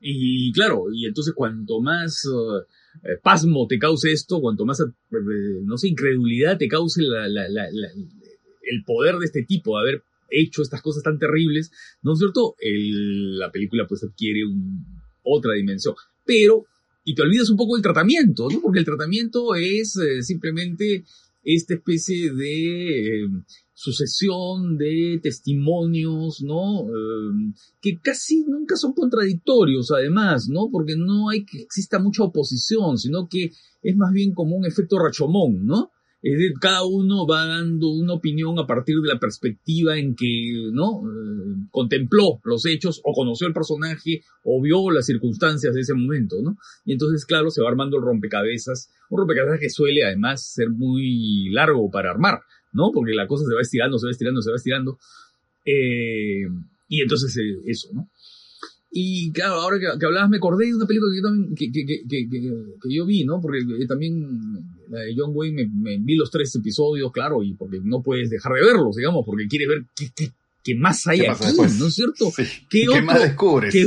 [0.00, 2.26] Y claro, y entonces cuanto más
[3.04, 4.84] eh, pasmo te cause esto, cuanto más, eh,
[5.62, 11.02] no sé, incredulidad te cause el poder de este tipo de haber hecho estas cosas
[11.02, 11.70] tan terribles,
[12.02, 12.56] ¿no es cierto?
[12.58, 14.40] la película pues adquiere
[15.22, 15.94] otra dimensión.
[16.24, 16.64] Pero,
[17.04, 18.60] y te olvidas un poco del tratamiento, ¿no?
[18.60, 21.04] Porque el tratamiento es eh, simplemente
[21.42, 23.28] esta especie de
[23.74, 26.82] sucesión de testimonios, ¿no?
[26.82, 30.68] Em, que casi nunca son contradictorios, además, ¿no?
[30.70, 33.50] Porque no hay que exista mucha oposición, sino que
[33.82, 35.90] es más bien como un efecto rachomón, ¿no?
[36.22, 40.70] Es decir, cada uno va dando una opinión a partir de la perspectiva en que,
[40.72, 41.02] ¿no?
[41.02, 46.36] Eh, contempló los hechos o conoció el personaje o vio las circunstancias de ese momento,
[46.40, 46.56] ¿no?
[46.84, 51.50] Y entonces, claro, se va armando el rompecabezas, un rompecabezas que suele además ser muy
[51.50, 52.38] largo para armar,
[52.72, 52.92] ¿no?
[52.94, 54.98] Porque la cosa se va estirando, se va estirando, se va estirando.
[55.64, 56.46] Eh,
[56.86, 58.08] y entonces eh, eso, ¿no?
[58.94, 62.28] Y claro, ahora que, hablabas me acordé de una película que yo, también, que, que,
[62.28, 63.40] que, yo vi, ¿no?
[63.40, 64.22] Porque eh, también
[64.90, 68.52] la de John Wayne me, vi los tres episodios, claro, y porque no puedes dejar
[68.52, 70.30] de verlos, digamos, porque quieres ver qué,
[70.62, 71.44] qué, más hay aquí,
[71.78, 72.30] ¿no es cierto?
[72.68, 73.72] ¿Qué, más descubres?
[73.72, 73.86] ¿qué,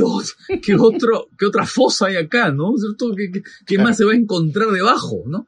[0.60, 2.74] qué, otro, ¿Qué otra fosa hay acá, no?
[2.74, 3.14] es cierto?
[3.64, 5.46] ¿Qué, más se va a encontrar debajo, no?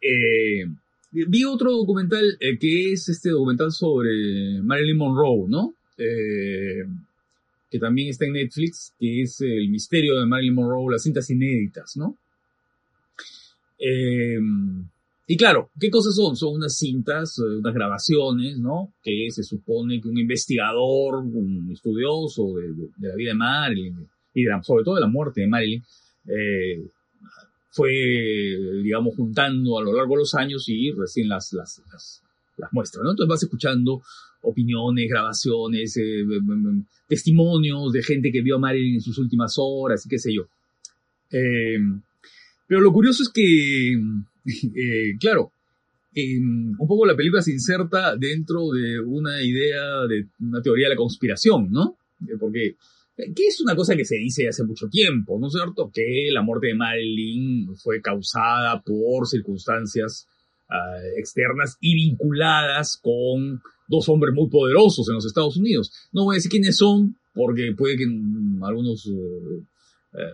[0.00, 0.66] Eh,
[1.12, 5.74] Vi otro documental eh, que es este documental sobre Marilyn Monroe, ¿no?
[5.98, 6.84] Eh,
[7.72, 11.96] que también está en Netflix, que es El misterio de Marilyn Monroe, las cintas inéditas,
[11.96, 12.18] ¿no?
[13.78, 14.38] Eh,
[15.26, 16.36] y claro, ¿qué cosas son?
[16.36, 18.92] Son unas cintas, unas grabaciones, ¿no?
[19.02, 24.84] Que se supone que un investigador, un estudioso de, la vida de Marilyn, y sobre
[24.84, 25.82] todo de la muerte de Marilyn,
[27.70, 27.90] fue,
[28.82, 32.22] digamos, juntando a lo largo de los años y recién las, las, las,
[32.70, 33.12] muestra, ¿no?
[33.12, 34.02] Entonces vas escuchando
[34.42, 39.18] opiniones, grabaciones, eh, em, em, em, testimonios de gente que vio a Marilyn en sus
[39.18, 40.48] últimas horas y qué sé yo.
[42.66, 43.94] pero lo curioso es que,
[44.76, 45.52] eh, claro,
[46.14, 50.96] un poco la película se inserta dentro de una idea, de una teoría de la
[50.96, 51.96] conspiración, ¿no?
[52.38, 52.76] Porque
[53.16, 55.90] que es una cosa que se dice hace mucho tiempo, ¿no es cierto?
[55.92, 60.26] Que la muerte de Marilyn fue causada por circunstancias
[60.68, 65.92] ah, externas y vinculadas con dos hombres muy poderosos en los Estados Unidos.
[66.12, 69.62] No voy a decir quiénes son, porque puede que algunos eh,
[70.14, 70.32] eh,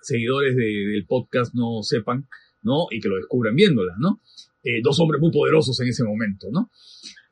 [0.00, 2.26] seguidores del podcast no sepan,
[2.62, 2.86] ¿no?
[2.90, 4.20] Y que lo descubran viéndola, ¿no?
[4.62, 6.70] Eh, dos hombres muy poderosos en ese momento, ¿no?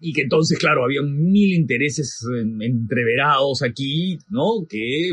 [0.05, 2.27] y que entonces, claro, había mil intereses
[2.61, 4.67] entreverados aquí, ¿no?
[4.69, 5.13] Que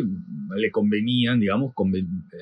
[0.56, 1.76] le convenían, digamos,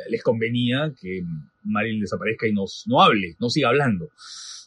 [0.10, 1.26] les convenía que
[1.66, 4.08] Marilyn desaparezca y nos, no hable, no siga hablando,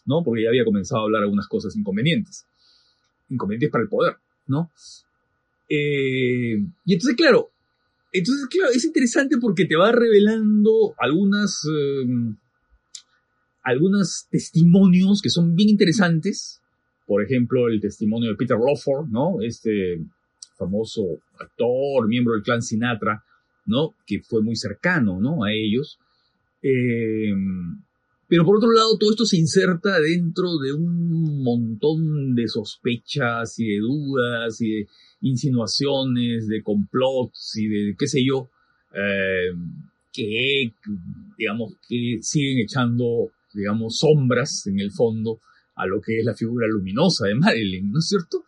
[0.04, 0.22] ¿no?
[0.22, 2.44] Porque ya había comenzado a hablar algunas cosas inconvenientes,
[3.30, 4.16] inconvenientes para el poder,
[4.46, 4.70] ¿no?
[5.68, 7.50] Eh, y entonces, claro,
[8.12, 12.34] entonces, claro, es interesante porque te va revelando algunas, eh,
[13.62, 16.60] algunos testimonios que son bien interesantes,
[17.06, 19.40] por ejemplo, el testimonio de Peter Lawford, ¿no?
[19.40, 20.00] Este
[20.56, 21.02] famoso
[21.38, 23.24] actor, miembro del clan Sinatra,
[23.66, 23.94] ¿no?
[24.06, 25.44] Que fue muy cercano, ¿no?
[25.44, 25.98] A ellos.
[26.62, 27.32] Eh,
[28.30, 33.66] pero por otro lado, todo esto se inserta dentro de un montón de sospechas y
[33.66, 34.88] de dudas y de
[35.22, 38.48] insinuaciones, de complots y de qué sé yo,
[38.94, 39.52] eh,
[40.12, 40.72] que,
[41.36, 45.40] digamos, que siguen echando, digamos, sombras en el fondo
[45.74, 48.44] a lo que es la figura luminosa de Marilyn, ¿no es cierto?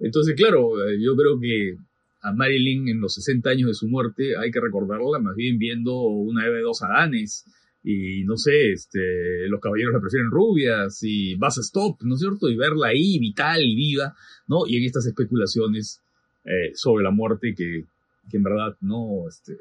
[0.00, 1.76] Entonces, claro, eh, yo creo que
[2.22, 5.94] a Marilyn en los 60 años de su muerte hay que recordarla más bien viendo
[6.00, 7.44] una de dos Adanes
[7.82, 12.20] y no sé, este, los caballeros la prefieren rubias y vas a stop, ¿no es
[12.20, 12.48] cierto?
[12.48, 14.14] Y verla ahí vital y viva,
[14.46, 14.66] ¿no?
[14.66, 16.00] Y en estas especulaciones
[16.44, 17.84] eh, sobre la muerte que,
[18.30, 19.56] que en verdad no, este,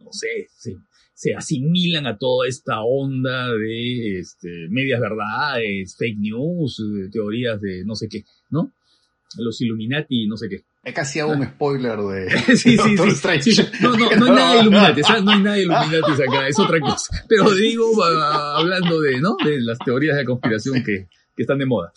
[0.00, 0.76] no sé, sí,
[1.14, 6.80] se asimilan a toda esta onda de este, medias verdades, fake news,
[7.10, 8.72] teorías de no sé qué, ¿no?
[9.36, 10.62] Los Illuminati, no sé qué.
[10.84, 12.30] Es casi hago un spoiler de.
[12.56, 16.22] sí, sí, sí, No, no, no hay nada de Illuminati, no hay nada de Illuminati
[16.22, 17.24] acá, es otra cosa.
[17.28, 19.36] Pero digo, hablando de, ¿no?
[19.44, 21.08] De las teorías de conspiración que,
[21.38, 21.92] que están de moda.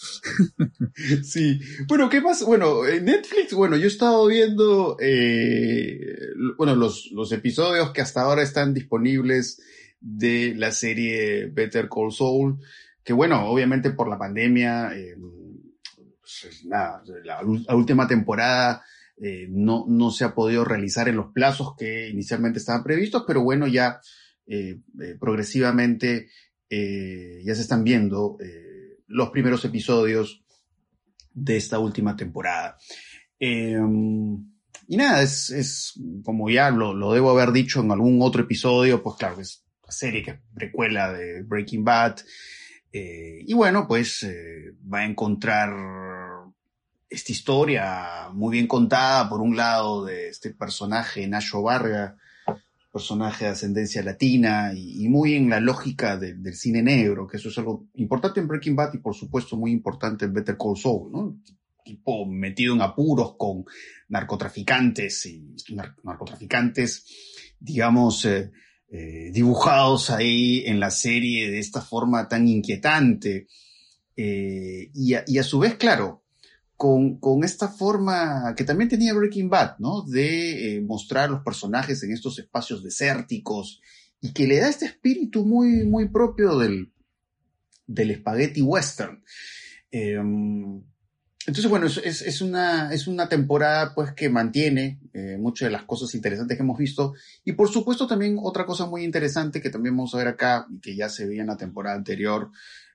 [1.24, 1.60] Sí.
[1.88, 2.44] Bueno, ¿qué más?
[2.44, 5.98] Bueno, en Netflix, bueno, yo he estado viendo, eh,
[6.58, 9.60] bueno, los, los episodios que hasta ahora están disponibles
[10.00, 12.60] de la serie Better Call Saul,
[13.04, 15.16] que bueno, obviamente por la pandemia, eh,
[16.66, 17.02] la,
[17.76, 18.84] última temporada
[19.22, 23.44] eh, no, no se ha podido realizar en los plazos que inicialmente estaban previstos, pero
[23.44, 24.00] bueno, ya
[25.18, 26.28] progresivamente
[26.70, 28.38] ya se están viendo
[29.08, 30.44] los primeros episodios
[31.34, 32.78] de esta última temporada.
[33.40, 34.52] Em,
[34.88, 39.40] y nada, es, como ya lo, debo haber dicho en algún otro episodio, pues claro,
[39.40, 42.18] es una serie que es precuela de Breaking Bad.
[42.94, 45.74] Eh, y bueno, pues eh, va a encontrar
[47.10, 52.18] esta historia muy bien contada, por un lado, de este personaje Nacho Varga,
[52.92, 57.58] personaje de ascendencia latina y, muy en la lógica del cine negro, que eso es
[57.58, 61.38] algo importante en Breaking Bad y por supuesto muy importante en Better Call Saul, ¿no?
[61.84, 63.66] Tipo metido en apuros con
[64.10, 65.56] narcotraficantes y
[66.04, 67.06] narcotraficantes,
[67.60, 68.52] digamos, eh,
[68.94, 73.48] eh, dibujados ahí en la serie de esta forma tan inquietante.
[74.18, 76.24] Eh, y, a, su vez, claro,
[76.76, 80.02] con, esta forma que también tenía Breaking Bad, ¿no?
[80.02, 83.82] De mostrar los personajes en estos espacios desérticos
[84.20, 86.92] y que le da este espíritu muy, muy propio del,
[87.88, 89.24] del spaghetti western.
[91.46, 95.72] Em, entonces, bueno, es, es, una, es una temporada pues que mantiene eh, muchas de
[95.72, 97.14] las cosas interesantes que hemos visto.
[97.44, 100.80] Y por supuesto también otra cosa muy interesante que también vamos a ver acá y
[100.80, 102.52] que ya se veía en la temporada anterior,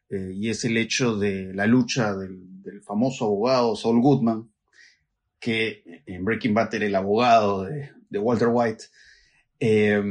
[0.08, 4.48] eh, y es el hecho de la lucha del, del, famoso abogado Saul Goodman,
[5.40, 8.84] que en Breaking Bad era el abogado de, Walter White,
[9.60, 10.02] eh,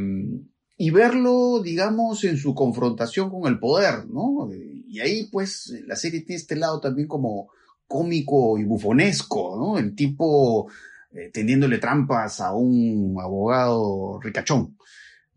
[0.77, 4.49] y verlo, digamos, en su confrontación con el poder, ¿no?
[4.87, 7.49] Y ahí pues la serie tiene este lado también como
[7.87, 9.77] cómico y bufonesco, ¿no?
[9.77, 10.69] El tipo
[11.11, 14.77] eh, tendiéndole trampas a un abogado ricachón,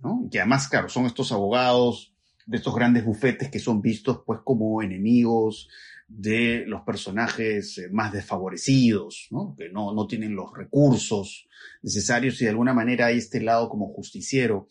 [0.00, 0.28] ¿no?
[0.30, 2.14] Que además, claro, son estos abogados
[2.46, 5.68] de estos grandes bufetes que son vistos pues como enemigos
[6.08, 9.54] de los personajes eh, más desfavorecidos, ¿no?
[9.56, 11.46] que no, no tienen los recursos
[11.82, 14.66] necesarios y de alguna manera hay este lado como justiciero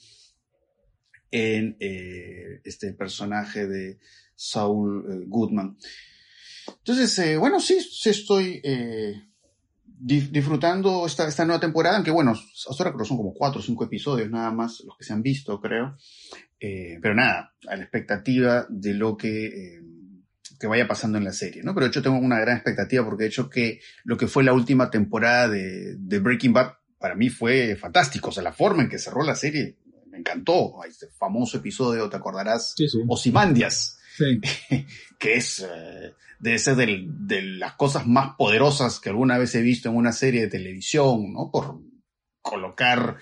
[1.30, 3.99] en eh, este personaje de
[4.36, 5.78] Saul Goodman.
[6.88, 9.21] Entonces, eh, bueno, sí, sí estoy eh,
[9.83, 13.61] disfrutando esta, esta nueva temporada, aunque bueno, hasta ahora creo que son como cuatro o
[13.61, 15.97] cinco episodios nada más los que se han visto, creo.
[16.57, 19.81] Eh, pero nada, a la expectativa de lo que,
[20.57, 21.73] que vaya pasando en la serie, ¿no?
[21.73, 24.53] Pero de hecho tengo una gran expectativa porque de hecho que lo que fue la
[24.53, 28.29] última temporada de, de Breaking Bad para mí fue fantástico.
[28.29, 29.75] O sea, la forma en que cerró la serie
[30.09, 30.75] me encantó.
[30.88, 32.75] Este famoso episodio, ¿te acordarás?
[32.77, 32.99] Sí, sí.
[33.09, 33.97] Osimandias.
[35.20, 35.65] Que es
[36.39, 40.41] debe ser de las cosas más poderosas que alguna vez he visto en una serie
[40.41, 41.49] de televisión, ¿no?
[41.51, 41.82] Por
[42.41, 43.18] colocar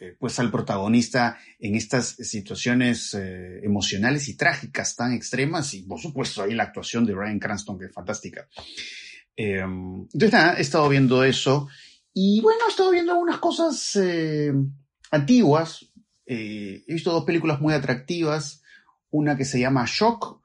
[0.00, 6.00] eh, pues al protagonista en estas situaciones eh, emocionales y trágicas tan extremas y por
[6.00, 8.48] supuesto ahí la actuación de Ryan Cranston que es fantástica.
[9.36, 11.68] Em, entonces nada, he estado viendo eso
[12.12, 14.52] y bueno, he estado viendo algunas cosas eh,
[15.10, 15.86] antiguas.
[16.26, 18.63] he visto dos películas muy atractivas.
[19.14, 20.42] Una que se llama Shock,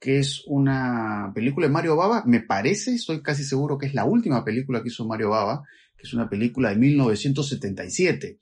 [0.00, 4.06] que es una película de Mario Baba, me parece, estoy casi seguro que es la
[4.06, 5.62] última película que hizo Mario Baba,
[5.96, 8.40] que es una película de 1977,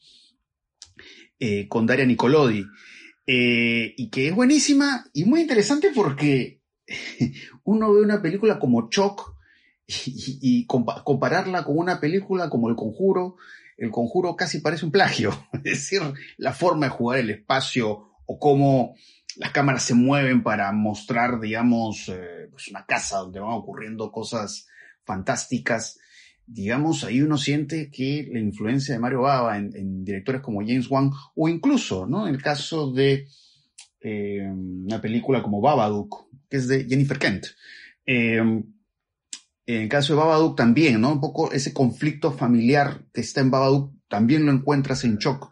[1.41, 2.65] eh, con Daria Nicolodi,
[3.27, 6.63] eh, y que es buenísima y muy interesante porque
[7.65, 9.37] uno ve una película como Choc
[9.87, 13.37] y, compararla con una película como El Conjuro,
[13.77, 16.01] El Conjuro casi parece un plagio, es decir,
[16.39, 18.95] la forma de jugar el espacio o cómo
[19.37, 24.67] las cámaras se mueven para mostrar, digamos, eh, pues una casa donde van ocurriendo cosas
[25.05, 25.99] fantásticas.
[26.47, 31.11] Digamos, ahí uno siente que la influencia de Mario Baba en, directores como James Wan,
[31.35, 32.29] o incluso, ¿no?
[32.29, 33.27] En el caso de
[34.01, 37.47] eh, una película como Babadook, que es de Jennifer Kent.
[38.07, 38.37] Eh,
[39.69, 41.13] en el caso de Babadook también, ¿no?
[41.13, 45.51] Un poco ese conflicto familiar que está en Babadook también lo encuentras en Choc.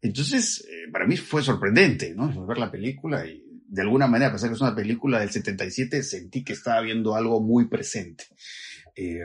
[0.00, 2.46] Entonces, eh, para mí fue sorprendente, ¿no?
[2.46, 6.02] Ver la película y de alguna manera, a pesar que es una película del 77,
[6.02, 8.24] sentí que estaba viendo algo muy presente.
[8.94, 9.22] Eh,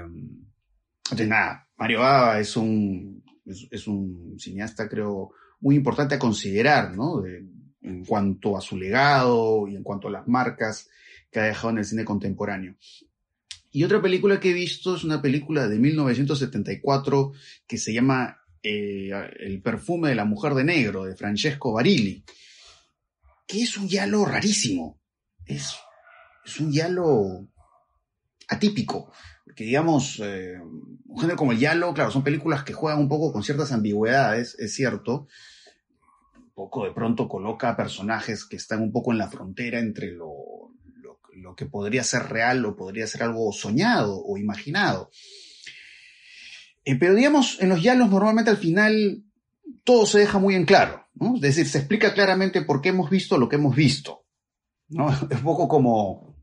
[1.04, 7.24] entonces, nada, Mario Baba es un, es, un cineasta, creo, muy importante a considerar, ¿no?
[7.82, 10.90] en cuanto a su legado y en cuanto a las marcas
[11.32, 12.76] que ha dejado en el cine contemporáneo.
[13.72, 17.32] Y otra película que he visto es una película de 1974
[17.66, 22.24] que se llama eh, el perfume de la mujer de negro, de Francesco Barilli,
[23.48, 25.00] que es un yalo rarísimo.
[25.46, 25.76] Es,
[26.46, 27.48] es un yalo
[28.48, 29.12] atípico.
[29.44, 33.34] Porque, digamos, eh, un género como el yalo, claro, son películas que juegan un poco
[33.34, 35.28] con ciertas ambigüedades, es cierto.
[36.38, 40.72] Un poco de pronto coloca personajes que están un poco en la frontera entre lo,
[41.02, 45.10] lo, lo que podría ser real o podría ser algo soñado o imaginado.
[46.86, 49.24] Eh, pero digamos, en los yalos normalmente al final
[49.84, 51.36] todo se deja muy en claro, ¿no?
[51.36, 54.26] Es decir, se explica claramente por qué hemos visto lo que hemos visto,
[54.90, 55.10] ¿no?
[55.30, 56.36] Es un poco como,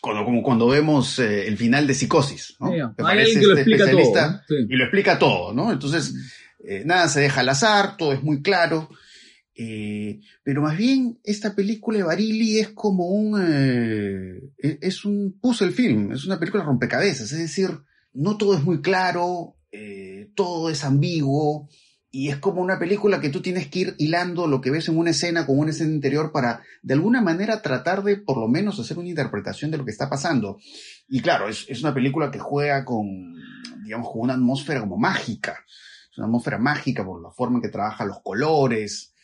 [0.00, 2.72] cuando, como cuando vemos eh, el final de Psicosis, ¿no?
[2.72, 5.72] Hay que lo este explica todo, y lo explica todo, ¿no?
[5.72, 6.14] Entonces,
[6.64, 8.88] eh, nada se deja al azar, todo es muy claro.
[9.54, 13.40] Eh, pero más bien, esta película de Barili es como un.
[13.40, 17.70] Eh, e-, es un puzzle film, es una película rompecabezas, es decir,
[18.12, 21.68] no todo es muy claro, eh, todo es ambiguo,
[22.14, 24.98] y es como una película que tú tienes que ir hilando lo que ves en
[24.98, 28.78] una escena con una escena interior para, de alguna manera, tratar de, por lo menos,
[28.78, 30.58] hacer una interpretación de lo que está pasando.
[31.08, 33.34] Y claro, es, es una película que juega con,
[33.82, 35.64] digamos, con una atmósfera como mágica.
[36.10, 39.14] Es una atmósfera mágica por la forma en que trabaja los colores,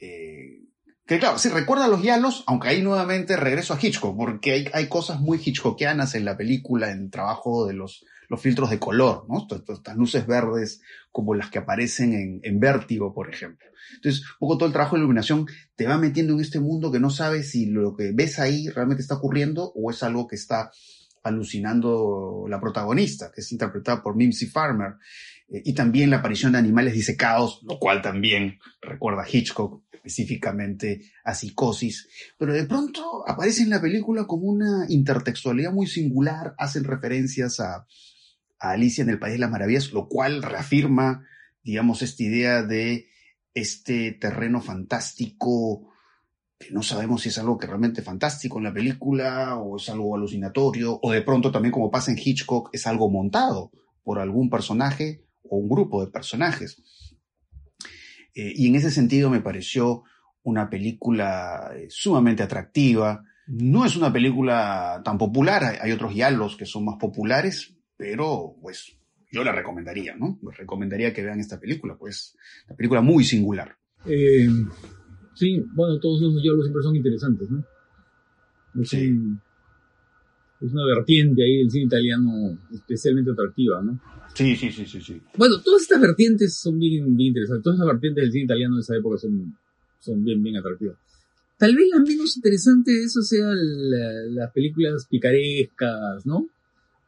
[0.00, 0.62] eh,
[1.08, 4.88] que claro, si recuerda los Yalos, aunque ahí nuevamente regreso a Hitchcock, porque hay, hay
[4.88, 9.24] cosas muy Hitchcockianas en la película, en el trabajo de los, los filtros de color,
[9.28, 9.46] ¿no?
[9.50, 13.66] Estas luces verdes como las que aparecen en, Vértigo, por ejemplo.
[13.96, 17.00] Entonces, un poco todo el trabajo de iluminación te va metiendo en este mundo que
[17.00, 20.70] no sabes si lo que ves ahí realmente está ocurriendo o es algo que está
[21.22, 24.94] alucinando la protagonista, que es interpretada por Mimsy Farmer.
[25.48, 31.10] Eh, y también la aparición de animales disecados, lo cual también recuerda a Hitchcock, específicamente
[31.24, 32.08] a Psicosis,
[32.38, 37.86] pero de pronto aparece en la película como una intertextualidad muy singular, hacen referencias a,
[38.58, 41.26] a Alicia en el País de las Maravillas, lo cual reafirma,
[41.62, 43.08] digamos, esta idea de
[43.54, 45.92] este terreno fantástico,
[46.58, 50.16] que no sabemos si es algo que realmente fantástico en la película o es algo
[50.16, 53.70] alucinatorio, o de pronto también como pasa en Hitchcock, es algo montado
[54.02, 56.82] por algún personaje o un grupo de personajes.
[58.34, 60.04] Eh, y en ese sentido me pareció
[60.42, 63.24] una película eh, sumamente atractiva.
[63.46, 68.96] No es una película tan popular, hay, otros diálogos que son más populares, pero pues
[69.30, 70.38] yo la recomendaría, ¿no?
[70.42, 72.34] Les recomendaría que vean esta película, pues
[72.66, 73.76] una película muy singular.
[74.06, 74.48] Eh,
[75.34, 77.64] sí, bueno, todos esos diálogos siempre son interesantes, ¿no?
[78.84, 79.12] sí.
[80.60, 84.00] es una vertiente ahí del cine italiano especialmente atractiva, ¿no?
[84.34, 85.20] Sí, sí, sí, sí, sí.
[85.36, 87.64] Bueno, todas estas vertientes son bien, bien interesantes.
[87.64, 89.58] Todas las vertientes del cine italiano de esa época son,
[89.98, 90.96] son bien, bien atractivas.
[91.56, 96.46] Tal vez la menos interesante de eso sea las películas picarescas, ¿no?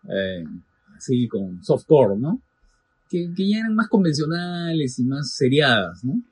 [0.09, 0.45] Eh,
[1.01, 2.43] así con softcore, ¿no?
[3.09, 6.23] Que, que, ya eran más convencionales y más seriadas, ¿no?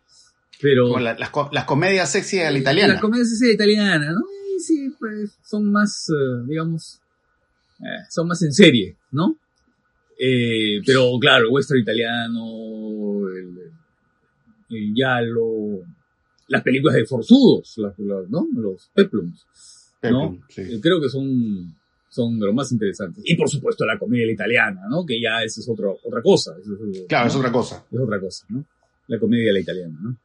[0.60, 0.98] Pero...
[0.98, 2.94] las, las, comedias sexy a la italiana.
[2.94, 4.20] Las comedias sexy a la italiana, ¿no?
[4.54, 7.00] Y sí, pues son más, eh, digamos,
[7.80, 9.36] eh, son más en serie, ¿no?
[10.18, 13.72] Eh, pero claro, el western italiano, el,
[14.70, 15.84] el Yalo,
[16.48, 17.78] las películas de forzudos,
[18.28, 18.46] ¿no?
[18.56, 19.46] Los peplums,
[20.02, 20.38] ¿no?
[20.82, 21.74] Creo que son,
[22.08, 23.22] son de lo más interesantes.
[23.26, 25.04] Y por supuesto la comedia italiana, ¿no?
[25.04, 26.56] Que ya esa es otro, otra cosa.
[27.08, 27.84] claro, es otra cosa.
[27.90, 28.64] Es otra cosa, ¿no?
[29.08, 30.16] La comedia la italiana, ¿no?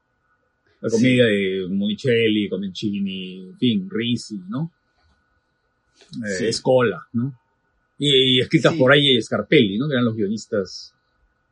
[0.81, 4.71] La comedia de Monicelli, Comencini, en fin, Risi, ¿no?
[6.27, 7.39] Eh, Escola, ¿no?
[7.97, 9.87] Y, escritas por ahí Scarpelli, ¿no?
[9.87, 10.93] Que eran los guionistas,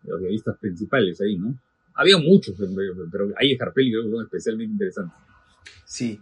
[0.03, 1.57] los guionistas principales ahí, ¿no?
[1.93, 2.55] Había muchos,
[3.11, 5.17] pero ahí Scarpelli creo que son especialmente interesantes.
[5.85, 6.19] Sí.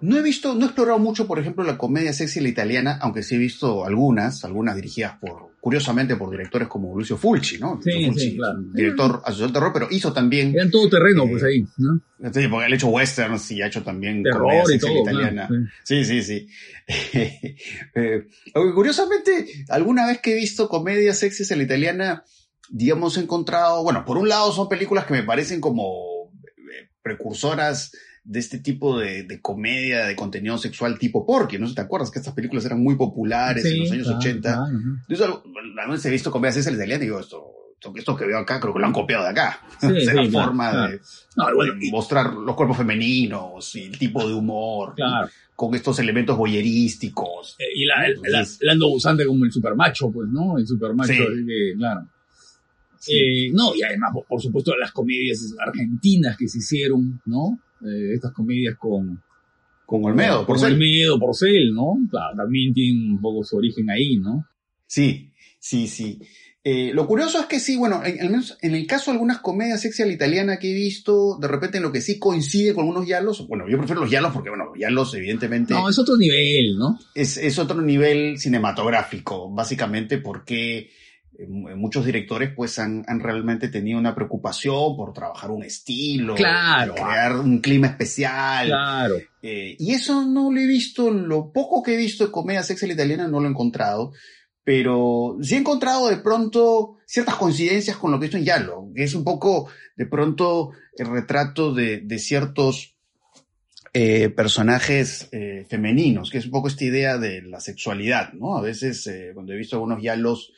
[0.00, 3.22] No he visto, no he explorado mucho, por ejemplo, la comedia sexy la italiana, aunque
[3.22, 7.80] sí he visto algunas, algunas dirigidas por, curiosamente, por directores como Lucio Fulci, ¿no?
[7.82, 8.58] Sí, Fulci, sí, claro.
[8.74, 10.54] Director asociado de terror, pero hizo también.
[10.54, 12.00] Eran todo terreno, pues eh, ahí, ¿no?
[12.30, 15.02] Sí, porque él ha hecho westerns y ha hecho también terror comedia y sexy todo,
[15.02, 15.46] italiana.
[15.48, 16.48] claro, sí, sí, sí.
[17.94, 22.24] eh, aunque curiosamente, alguna vez que he visto comedia sexy a la italiana,
[22.68, 27.92] digamos, he encontrado, bueno, por un lado son películas que me parecen como eh, precursoras
[28.28, 31.72] de este tipo de, de, comedia, de contenido sexual tipo Porky, ¿no?
[31.72, 34.66] ¿Te acuerdas que estas películas eran muy populares Sí, en los años claro, 80?
[35.08, 35.42] claro,
[35.80, 37.44] alguna vez he visto comedias sexy italianas y digo, esto,
[37.94, 39.60] esto, que veo acá, creo que lo han copiado de acá.
[39.80, 41.00] Sí, la claro, forma de,
[41.36, 44.94] No, bueno, de y- mostrar los cuerpos femeninos y el tipo de humor,
[45.54, 47.56] con estos elementos boyerísticos.
[47.60, 50.58] Eh, Y la, ando usante como el supermacho, pues, ¿no?
[50.58, 51.12] El supermacho,
[51.46, 52.08] que, claro.
[52.98, 53.12] Sí.
[53.14, 57.58] Eh, no, y además, por supuesto, las comedias argentinas que se hicieron, ¿no?
[57.82, 59.22] Eh, estas comedias con...
[59.84, 60.72] con Olmedo, por ser.
[60.72, 61.96] Olmedo, Porcel, ¿no?
[62.10, 64.46] Claro, también tienen un poco su origen ahí, ¿no?
[64.86, 66.20] Sí, sí, sí.
[66.68, 69.38] Eh, lo curioso es que sí, bueno, en, al menos en el caso de algunas
[69.38, 72.74] comedias sexy a la italiana que he visto, de repente en lo que sí coincide
[72.74, 75.96] con algunos yalos, bueno, yo prefiero los yalos porque, bueno, los yalos evidentemente No, es
[75.96, 76.98] otro nivel, ¿no?
[77.14, 80.90] es, es otro nivel cinematográfico, básicamente porque
[81.48, 86.94] muchos directores pues han, han realmente tenido una preocupación por trabajar un estilo, Claro.
[86.94, 89.16] crear un clima especial, Claro.
[89.42, 92.92] eh, y eso no lo he visto, lo poco que he visto de comedia la
[92.92, 94.12] italiana no lo he encontrado,
[94.64, 98.90] pero sí he encontrado de pronto ciertas coincidencias con lo que he visto en Yalo,
[98.94, 102.96] que es un poco de pronto el retrato de, ciertos
[103.92, 108.56] eh, personajes eh, femeninos, que es un poco esta idea de la sexualidad, ¿no?
[108.56, 110.52] A veces eh, cuando he visto algunos Yalos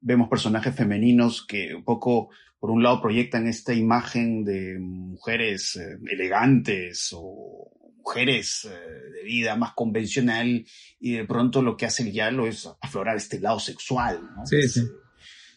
[0.00, 5.78] vemos personajes femeninos que un poco, por un lado, proyectan esta imagen de mujeres
[6.10, 7.70] elegantes o
[8.06, 10.64] mujeres eh, de vida más convencional
[11.00, 14.46] y de pronto lo que hace el Yalo es aflorar este lado sexual, ¿no?
[14.46, 14.82] Sí, sí.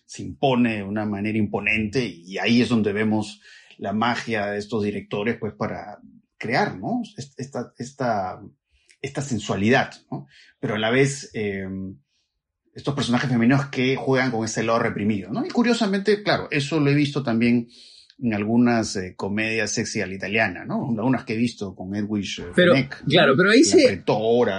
[0.05, 3.39] Se, impone de una manera imponente y ahí es donde vemos
[3.77, 5.99] la magia de estos directores pues para
[6.37, 7.01] crear, ¿no?
[7.15, 8.41] Esta, esta,
[9.01, 10.25] esta sensualidad, ¿no?
[10.59, 11.99] Pero a la vez em,
[12.79, 15.45] estos personajes femeninos que juegan con ese lado reprimido, ¿no?
[15.45, 17.67] Y curiosamente, claro, eso lo he visto también
[18.21, 20.89] en algunas eh, comedias sexy a la italiana, ¿no?
[20.89, 22.73] Algunas que he visto con Edwidge pero,
[23.07, 24.03] Claro, pero ahí se...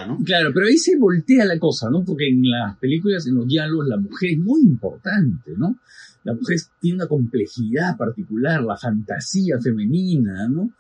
[0.07, 0.19] ¿no?
[0.25, 2.05] Claro, pero ahí se voltea la cosa, ¿no?
[2.05, 5.79] Porque en las películas, en los diálogos, la mujer es muy importante, ¿no?
[6.25, 10.71] La mujer tiene una complejidad particular, la fantasía femenina, ¿no?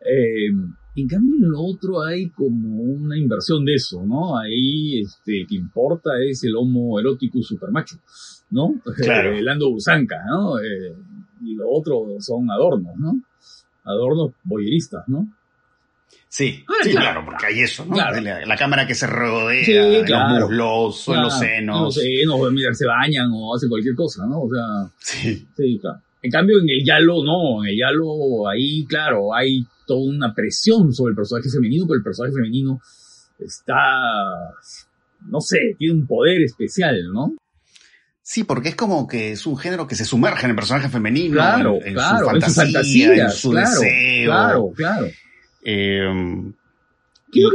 [0.00, 0.50] Eh,
[1.02, 4.38] en cambio, en lo otro hay como una inversión de eso, ¿no?
[4.38, 7.96] Ahí, este, que importa es el homo erótico supermacho,
[8.50, 8.74] ¿no?
[8.96, 9.38] Claro.
[9.40, 10.58] Lando Busanca, ¿no?
[10.58, 10.94] Eh,
[11.42, 13.20] y lo otro son adornos, ¿no?
[13.84, 15.28] Adornos boyeristas, ¿no?
[16.28, 17.96] Sí, ah, sí, claro, porque hay eso, ¿no?
[17.96, 21.80] La, cámara que se rodea, los muslos, los senos.
[21.82, 24.42] Los senos, mira, se bañan o hacen cualquier cosa, ¿no?
[24.42, 24.90] O sea.
[24.98, 25.46] Sí.
[25.56, 26.00] Sí, claro.
[26.26, 30.92] En cambio, en el Yalo, no, en el Yalo, ahí, claro, hay toda una presión
[30.92, 32.80] sobre el personaje femenino, pero el personaje femenino
[33.38, 33.76] está,
[35.28, 37.36] no sé, tiene un poder especial, ¿no?
[38.22, 41.34] Sí, porque es como que es un género que se sumerge en el personaje femenino,
[41.34, 44.24] claro, en, claro, su fantasía, en su, deseo.
[44.24, 45.06] Claro, claro.
[45.64, 46.52] Eh,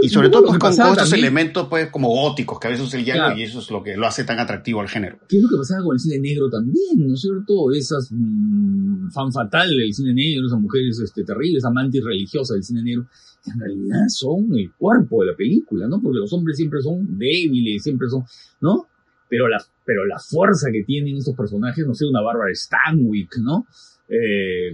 [0.02, 3.38] y, sobre todo pues, con, estos elementos pues como góticos que a veces el llano
[3.38, 5.20] y eso es lo que lo hace tan atractivo al género.
[5.28, 7.72] ¿Qué es lo que pasaba con el cine negro también, no es cierto?
[7.72, 12.84] Esas mm, fan fatal del cine negro, esas mujeres este, terribles, amantes religiosas del cine
[12.84, 13.08] negro,
[13.44, 16.02] que en realidad son el cuerpo de la película, ¿no?
[16.02, 18.24] Porque los hombres siempre son débiles, siempre son,
[18.62, 18.88] ¿no?
[19.32, 23.66] pero la, pero la fuerza que tienen estos personajes, no sé, una Bárbara Stanwyck, ¿no?
[24.10, 24.74] Eh,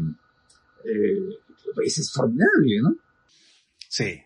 [0.84, 1.20] eh,
[1.86, 2.96] es formidable, ¿no?
[3.88, 4.20] Sí.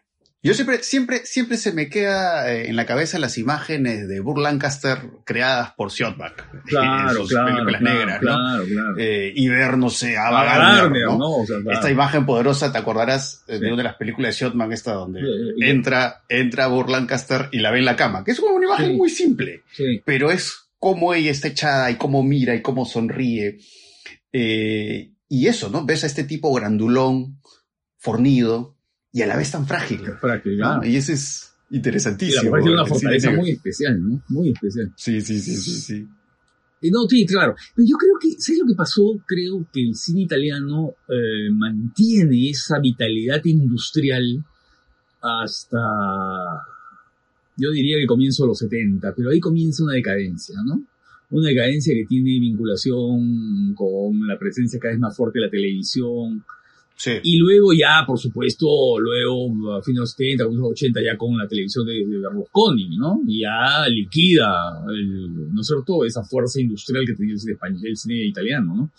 [0.43, 4.39] Yo siempre, siempre, siempre se me queda eh, en la cabeza las imágenes de Burr
[4.39, 6.63] Lancaster creadas por Siotback.
[6.65, 8.31] Claro, en sus claro, películas negras, ¿no?
[8.33, 8.95] Claro, claro.
[8.97, 11.37] Eh, y ver, no sé, a Gardner, ¿no?
[11.37, 14.93] O sea, Esta imagen poderosa, ¿te acordarás de una de las películas de Siotback esta
[14.93, 15.21] donde
[15.59, 18.23] entra, entra Burr Lancaster y la ve en la cama?
[18.23, 19.61] Que es como una imagen muy simple.
[20.05, 23.59] Pero es cómo ella está echada y cómo mira y cómo sonríe.
[24.33, 25.85] Eh, y eso, ¿no?
[25.85, 27.39] Ves a este tipo grandulón,
[27.97, 28.75] fornido,
[29.13, 30.01] y a la vez tan frágil.
[30.19, 32.57] Frágil, Y eso es interesantísimo.
[32.57, 34.21] Y la una fortaleza muy especial, ¿no?
[34.29, 34.91] Muy especial.
[34.95, 36.89] Sí, sí, sí, sí, sí.
[36.89, 37.55] no, sí, claro.
[37.75, 39.01] Pero yo creo que, ¿sabes lo que pasó?
[39.25, 44.45] Creo que el cine italiano eh, mantiene esa vitalidad industrial
[45.21, 45.77] hasta,
[47.57, 50.83] yo diría que comienzo los 70, pero ahí comienza una decadencia, ¿no?
[51.29, 56.43] Una decadencia que tiene vinculación con la presencia cada vez más fuerte de la televisión,
[57.23, 61.37] y luego ya, por supuesto, luego a fines de los 70, los 80, ya con
[61.37, 63.21] la televisión de, de Berlusconi, ¿no?
[63.27, 68.25] Y ya liquida, ¿no es cierto?, esa fuerza industrial que tenía el cine, el cine
[68.25, 68.91] italiano, ¿no?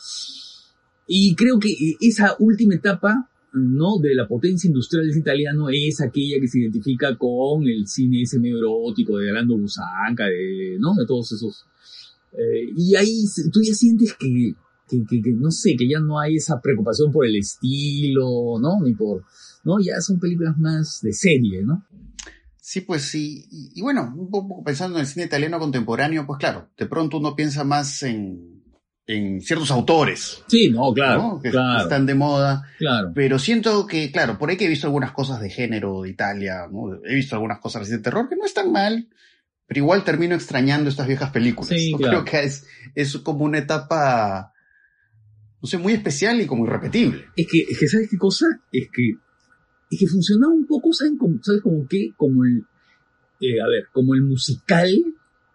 [1.07, 1.69] Y creo que
[2.01, 7.17] esa última etapa, ¿no?, de la potencia industrial del italiano es aquella que se identifica
[7.17, 11.65] con el cine ese medio erótico de Alando Busanca, de, ¿no?, de todos esos...
[12.33, 14.55] Eh, y ahí tú ya sientes que
[15.09, 18.81] que, no sé, que ya no hay esa preocupación por el estilo, ¿no?
[18.85, 19.25] Ni por,
[19.65, 19.81] ¿no?
[19.81, 21.87] Ya son películas más de serie, ¿no?
[22.61, 23.45] Sí, pues sí.
[23.75, 27.35] Y, bueno, un poco pensando en el cine italiano contemporáneo, pues claro, de pronto uno
[27.35, 28.63] piensa más en,
[29.07, 30.43] en ciertos autores.
[30.47, 31.83] Sí, no, claro, Que claro.
[31.83, 32.63] están de moda.
[32.79, 33.13] Claro.
[33.15, 36.69] Pero siento que, claro, por ahí que he visto algunas cosas de género de Italia,
[36.71, 36.95] ¿no?
[37.05, 39.09] He visto algunas cosas de terror que no están mal,
[39.67, 41.69] pero igual termino extrañando estas viejas películas.
[41.69, 44.52] Sí, Creo que es, es como una etapa
[45.67, 47.27] sé, muy especial y como irrepetible.
[47.37, 48.47] Es que, es que ¿sabes qué cosa?
[48.71, 49.13] Es que,
[49.91, 52.13] es que funcionaba un poco, ¿saben cómo, ¿sabes como qué?
[52.17, 52.65] Como el,
[53.41, 54.91] eh, a ver, como el musical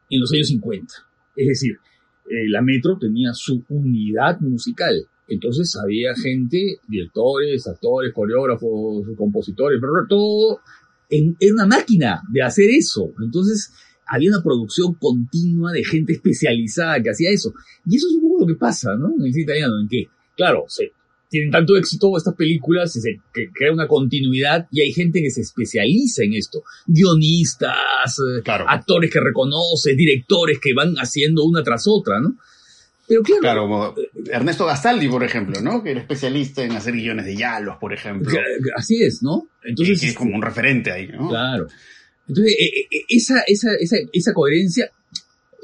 [0.09, 0.93] en los años 50.
[1.35, 1.77] Es decir,
[2.25, 5.07] eh, la Metro tenía su unidad musical.
[5.27, 10.61] Entonces había gente, directores, actores, coreógrafos, compositores, pero todo
[11.09, 13.13] en una máquina de hacer eso.
[13.21, 13.73] Entonces,
[14.07, 17.53] había una producción continua de gente especializada que hacía eso.
[17.85, 19.13] Y eso es un poco lo que pasa, ¿no?
[19.17, 20.91] En el cine italiano, en que, claro, se,
[21.29, 23.19] tienen tanto éxito estas películas y se
[23.53, 26.63] crea una continuidad y hay gente que se especializa en esto.
[26.85, 32.37] Guionistas, eh, actores que reconoce, directores que van haciendo una tras otra, ¿no?
[33.07, 33.95] Pero claro, como
[34.29, 35.81] Ernesto Gastaldi, por ejemplo, ¿no?
[35.81, 38.37] Que era especialista en hacer guiones de Yalos, por ejemplo.
[38.75, 39.47] Así es, ¿no?
[39.63, 41.29] Entonces, es como un referente ahí, ¿no?
[41.29, 41.67] Claro.
[42.27, 44.91] Entonces, eh, eh, esa, esa, esa, esa coherencia,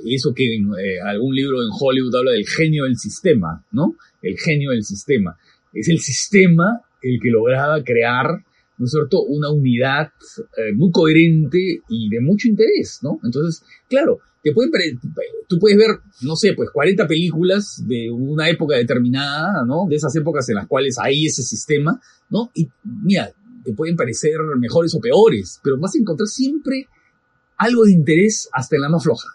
[0.05, 0.69] eso que en
[1.05, 3.95] algún libro en Hollywood habla del genio del sistema, ¿no?
[4.21, 5.37] El genio del sistema
[5.73, 8.27] es el sistema el que lograba crear,
[8.77, 10.11] ¿no es cierto?, una unidad
[10.57, 13.19] eh, muy coherente y de mucho interés, ¿no?
[13.23, 14.71] Entonces, claro, te pueden,
[15.47, 19.85] tú puedes ver, no sé, pues 40 películas de una época determinada, ¿no?
[19.89, 21.99] De esas épocas en las cuales hay ese sistema,
[22.29, 22.51] ¿no?
[22.53, 23.33] Y mira,
[23.63, 26.87] te pueden parecer mejores o peores, pero vas a encontrar siempre
[27.57, 29.27] algo de interés hasta en la más floja,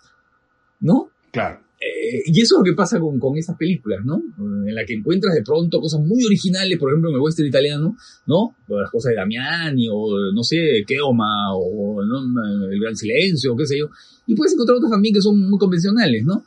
[0.81, 1.11] ¿no?
[1.31, 1.61] Claro.
[1.81, 4.21] Eh, y eso es lo que pasa con, con estas películas, ¿no?
[4.67, 7.97] En la que encuentras de pronto cosas muy originales, por ejemplo, en el western italiano,
[8.27, 8.57] ¿no?
[8.69, 13.79] Las cosas de Damiani, o no sé, Keoma, o El Gran Silencio, o qué sé
[13.79, 13.87] yo.
[14.27, 16.45] Y puedes encontrar otras también que son muy convencionales, ¿no?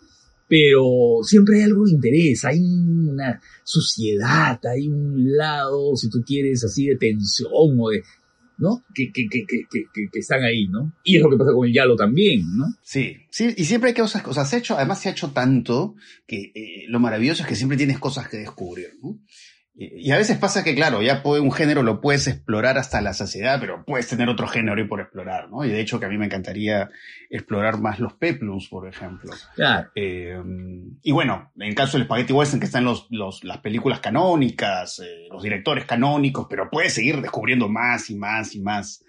[0.51, 6.61] Pero siempre hay algo de interés, hay una suciedad, hay un lado, si tú quieres,
[6.65, 8.03] así de tensión o de,
[8.57, 8.83] ¿no?
[8.93, 10.91] Que, que, que, que, están ahí, ¿no?
[11.05, 12.65] Y es lo que pasa con el Yalo también, ¿no?
[12.81, 15.29] Sí, sí, y siempre hay cosas, o sea, se ha hecho, además se ha hecho
[15.29, 15.95] tanto
[16.27, 19.21] que eh, lo maravilloso es que siempre tienes cosas que descubrir, ¿no?
[19.84, 23.13] Y a veces pasa que, claro, ya puede, un género lo puedes explorar hasta la
[23.13, 25.65] saciedad, pero puedes tener otro género y por explorar, ¿no?
[25.65, 26.91] Y de hecho que a mí me encantaría
[27.32, 29.32] explorar más los peplums, por ejemplo.
[29.55, 29.89] Claro.
[29.95, 30.39] Eh,
[31.01, 34.99] y bueno, en el caso del Spaghetti Western, que están los, los, las películas canónicas,
[34.99, 39.03] eh, los directores canónicos, pero puedes seguir descubriendo más y más y más.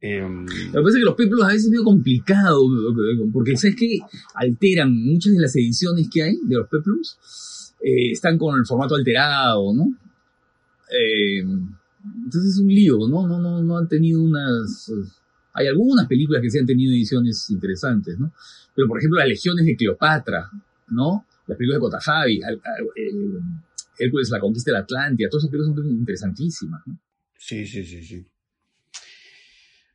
[0.00, 2.60] Eh, lo que pasa es que los peplums a veces es medio complicado,
[3.32, 4.00] porque ¿sabes que
[4.34, 7.16] Alteran muchas de las ediciones que hay de los peplums
[7.82, 9.98] eh, están con el formato alterado, ¿no?
[10.88, 13.26] Eh, entonces es un lío, ¿no?
[13.26, 14.92] No, no, no han tenido unas...
[15.54, 18.32] Hay algunas películas que sí han tenido ediciones interesantes, ¿no?
[18.74, 20.48] Pero por ejemplo las legiones de Cleopatra,
[20.88, 21.26] ¿no?
[21.46, 23.40] Las películas de Kotajavi, eh,
[23.98, 26.98] Hércules la conquista de la Atlántida, todas esas películas son interesantísimas, ¿no?
[27.36, 28.24] Sí, sí, sí, sí.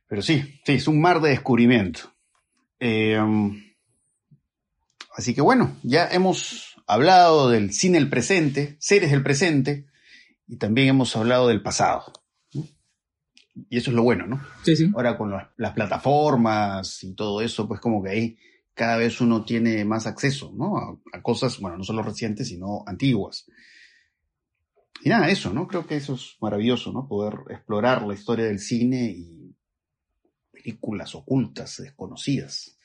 [0.06, 2.00] Pero sí, sí, es un mar de descubrimiento.
[5.16, 9.86] así que bueno, ya hemos hablado del cine del presente, series del presente,
[10.48, 12.12] y también hemos hablado del pasado.
[13.68, 14.40] Y eso es lo bueno, ¿no?
[14.64, 14.90] Sí, sí.
[14.94, 18.38] Ahora con las, plataformas y todo eso, pues como que ahí
[18.72, 20.98] cada vez uno tiene más acceso, ¿no?
[21.12, 23.46] A, cosas, bueno, no solo recientes, sino antiguas.
[25.02, 25.68] Y nada, eso, ¿no?
[25.68, 27.06] Creo que eso es maravilloso, ¿no?
[27.06, 29.54] Poder explorar la historia del cine y
[30.50, 32.78] películas ocultas, desconocidas.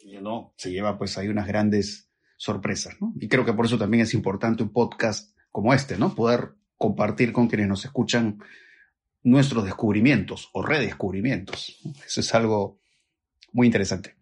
[0.00, 2.09] Y uno se lleva pues ahí unas grandes
[2.40, 3.12] sorpresas, ¿no?
[3.20, 6.14] Y creo que por eso también es importante un podcast como este, ¿no?
[6.14, 8.38] Poder compartir con quienes nos escuchan
[9.22, 11.78] nuestros descubrimientos o redescubrimientos.
[12.06, 12.80] Eso es algo
[13.52, 14.16] muy interesante.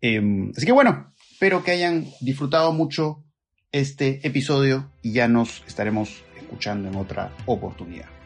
[0.00, 3.22] Em, así que bueno, espero que hayan disfrutado mucho
[3.70, 8.21] este episodio y ya nos estaremos escuchando en otra oportunidad.